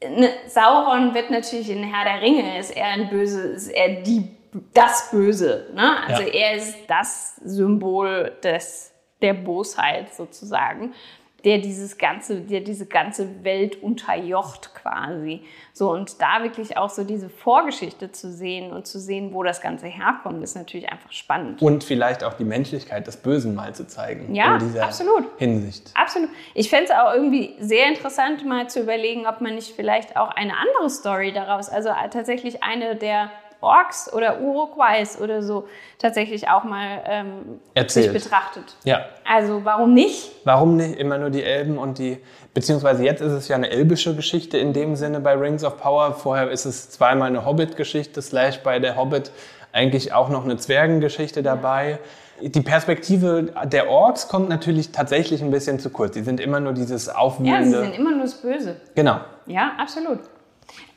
ne, 0.00 0.28
Sauron 0.46 1.12
wird 1.12 1.30
natürlich 1.30 1.70
in 1.70 1.82
Herr 1.82 2.04
der 2.04 2.22
Ringe, 2.22 2.58
ist 2.58 2.70
er 2.76 2.86
ein 2.86 3.08
Böse, 3.10 3.48
ist 3.48 3.68
er 3.68 4.02
die, 4.02 4.28
das 4.74 5.10
Böse. 5.10 5.70
Ne? 5.74 5.96
Also 6.06 6.22
Ja. 6.22 6.28
er 6.28 6.54
ist 6.56 6.76
das 6.86 7.34
Symbol 7.44 8.32
des, 8.44 8.92
der 9.20 9.34
Bosheit 9.34 10.14
sozusagen, 10.14 10.94
der 11.44 11.58
dieses 11.58 11.98
ganze, 11.98 12.40
der 12.40 12.60
diese 12.60 12.86
ganze 12.86 13.44
Welt 13.44 13.82
unterjocht 13.82 14.74
quasi. 14.74 15.42
So 15.72 15.90
und 15.90 16.20
da 16.20 16.42
wirklich 16.42 16.76
auch 16.76 16.90
so 16.90 17.04
diese 17.04 17.28
Vorgeschichte 17.28 18.12
zu 18.12 18.30
sehen 18.30 18.72
und 18.72 18.86
zu 18.86 19.00
sehen, 19.00 19.32
wo 19.32 19.42
das 19.42 19.60
Ganze 19.60 19.86
herkommt, 19.86 20.42
ist 20.42 20.54
natürlich 20.54 20.90
einfach 20.90 21.10
spannend. 21.10 21.60
Und 21.60 21.82
vielleicht 21.84 22.22
auch 22.22 22.34
die 22.34 22.44
Menschlichkeit 22.44 23.06
des 23.06 23.16
Bösen 23.16 23.54
mal 23.54 23.74
zu 23.74 23.86
zeigen. 23.86 24.34
Ja, 24.34 24.54
in 24.54 24.60
dieser 24.60 24.84
absolut. 24.84 25.24
Hinsicht. 25.38 25.90
Absolut. 25.94 26.30
Ich 26.54 26.70
fände 26.70 26.84
es 26.84 26.90
auch 26.90 27.12
irgendwie 27.14 27.54
sehr 27.58 27.88
interessant, 27.88 28.46
mal 28.46 28.68
zu 28.68 28.80
überlegen, 28.80 29.26
ob 29.26 29.40
man 29.40 29.54
nicht 29.54 29.74
vielleicht 29.74 30.16
auch 30.16 30.30
eine 30.30 30.52
andere 30.56 30.90
Story 30.90 31.32
daraus, 31.32 31.68
also 31.68 31.90
tatsächlich 32.10 32.62
eine 32.62 32.96
der 32.96 33.30
Orks 33.62 34.12
oder 34.12 34.40
Uruguays 34.40 35.20
oder 35.20 35.42
so, 35.42 35.66
tatsächlich 35.98 36.48
auch 36.48 36.64
mal 36.64 37.02
ähm, 37.06 37.32
sich 37.54 37.60
Erzählt. 37.74 38.12
betrachtet. 38.12 38.64
Ja. 38.84 39.06
Also 39.24 39.60
warum 39.64 39.94
nicht? 39.94 40.32
Warum 40.44 40.76
nicht 40.76 40.98
immer 40.98 41.16
nur 41.18 41.30
die 41.30 41.42
Elben 41.42 41.78
und 41.78 41.98
die, 41.98 42.18
beziehungsweise 42.54 43.04
jetzt 43.04 43.20
ist 43.22 43.32
es 43.32 43.48
ja 43.48 43.56
eine 43.56 43.70
elbische 43.70 44.14
Geschichte 44.16 44.58
in 44.58 44.72
dem 44.72 44.96
Sinne 44.96 45.20
bei 45.20 45.34
Rings 45.34 45.64
of 45.64 45.78
Power. 45.78 46.12
Vorher 46.14 46.50
ist 46.50 46.64
es 46.64 46.90
zweimal 46.90 47.28
eine 47.28 47.44
Hobbit-Geschichte, 47.46 48.20
slash 48.20 48.58
bei 48.62 48.78
der 48.78 48.96
Hobbit 48.96 49.30
eigentlich 49.72 50.12
auch 50.12 50.28
noch 50.28 50.44
eine 50.44 50.56
Zwergengeschichte 50.58 51.42
dabei. 51.42 51.98
Die 52.40 52.60
Perspektive 52.60 53.52
der 53.64 53.88
Orks 53.88 54.26
kommt 54.26 54.48
natürlich 54.48 54.90
tatsächlich 54.90 55.42
ein 55.42 55.50
bisschen 55.52 55.78
zu 55.78 55.90
kurz. 55.90 56.12
Die 56.14 56.22
sind 56.22 56.40
immer 56.40 56.58
nur 56.58 56.72
dieses 56.72 57.06
Ja, 57.06 57.12
sie 57.12 57.18
aufwühlende. 57.18 57.80
sind 57.80 57.94
immer 57.94 58.10
nur 58.10 58.22
das 58.22 58.34
Böse. 58.34 58.76
genau. 58.96 59.20
Ja, 59.46 59.72
absolut. 59.78 60.18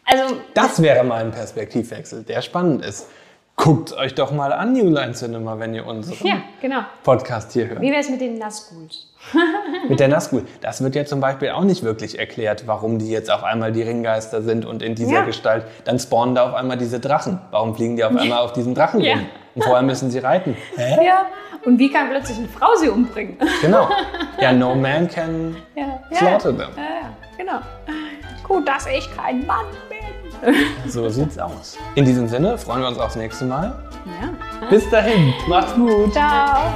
Also, 0.05 0.35
Das 0.53 0.81
wäre 0.81 1.03
mal 1.03 1.23
ein 1.23 1.31
Perspektivwechsel, 1.31 2.23
der 2.23 2.41
spannend 2.41 2.85
ist. 2.85 3.07
Guckt 3.57 3.93
euch 3.93 4.13
doch 4.13 4.31
mal 4.31 4.51
an 4.51 4.73
New 4.73 4.89
Line 4.89 5.13
Cinema, 5.13 5.57
wenn 5.59 5.73
ihr 5.73 5.85
unseren 5.87 6.27
ja, 6.27 6.41
genau. 6.61 6.81
Podcast 7.03 7.53
hier 7.53 7.69
hört. 7.69 7.79
Wie 7.81 7.89
wäre 7.89 8.01
es 8.01 8.09
mit 8.09 8.19
den 8.19 8.37
Nazguls? 8.37 9.07
Mit 9.89 9.99
der 9.99 10.07
Nazgul. 10.09 10.43
Das 10.61 10.83
wird 10.83 10.93
ja 10.93 11.03
zum 11.05 11.19
Beispiel 11.19 11.49
auch 11.49 11.63
nicht 11.63 11.81
wirklich 11.81 12.19
erklärt, 12.19 12.67
warum 12.67 12.99
die 12.99 13.09
jetzt 13.09 13.31
auf 13.31 13.43
einmal 13.43 13.71
die 13.71 13.81
Ringgeister 13.81 14.43
sind 14.43 14.65
und 14.65 14.83
in 14.83 14.93
dieser 14.93 15.13
Ja. 15.13 15.25
Gestalt. 15.25 15.63
Dann 15.85 15.97
spawnen 15.97 16.35
da 16.35 16.47
auf 16.49 16.53
einmal 16.53 16.77
diese 16.77 16.99
Drachen. 16.99 17.39
Warum 17.49 17.73
fliegen 17.75 17.95
die 17.95 18.03
auf 18.03 18.15
einmal 18.15 18.39
auf 18.39 18.53
diesen 18.53 18.75
Drachen 18.75 18.99
Ja. 19.01 19.13
rum? 19.15 19.25
Und 19.55 19.63
vorher 19.63 19.81
müssen 19.83 20.11
sie 20.11 20.19
reiten. 20.19 20.55
Hä? 20.75 21.03
Ja. 21.07 21.25
Und 21.65 21.79
wie 21.79 21.89
kann 21.91 22.09
plötzlich 22.11 22.37
eine 22.37 22.49
Frau 22.49 22.75
sie 22.75 22.89
umbringen? 22.89 23.37
Genau. 23.61 23.89
Ja, 24.39 24.51
no 24.51 24.75
man 24.75 25.07
can 25.09 25.55
Ja, 25.75 26.01
slaughter 26.13 26.49
them. 26.55 26.69
Ja, 26.75 26.83
ja, 26.83 27.09
genau. 27.37 27.59
Gut, 28.45 28.67
dass 28.67 28.85
ich 28.85 29.09
kein 29.15 29.45
Mann 29.47 29.65
bin. 29.89 29.94
So 30.87 31.09
sieht's 31.09 31.37
aus. 31.39 31.77
In 31.95 32.05
diesem 32.05 32.27
Sinne 32.27 32.57
freuen 32.57 32.81
wir 32.81 32.87
uns 32.87 32.99
aufs 32.99 33.15
nächste 33.15 33.45
Mal. 33.45 33.75
Ja. 34.05 34.69
Bis 34.69 34.89
dahin. 34.89 35.33
Macht's 35.47 35.73
gut. 35.73 36.13
Ciao. 36.13 36.73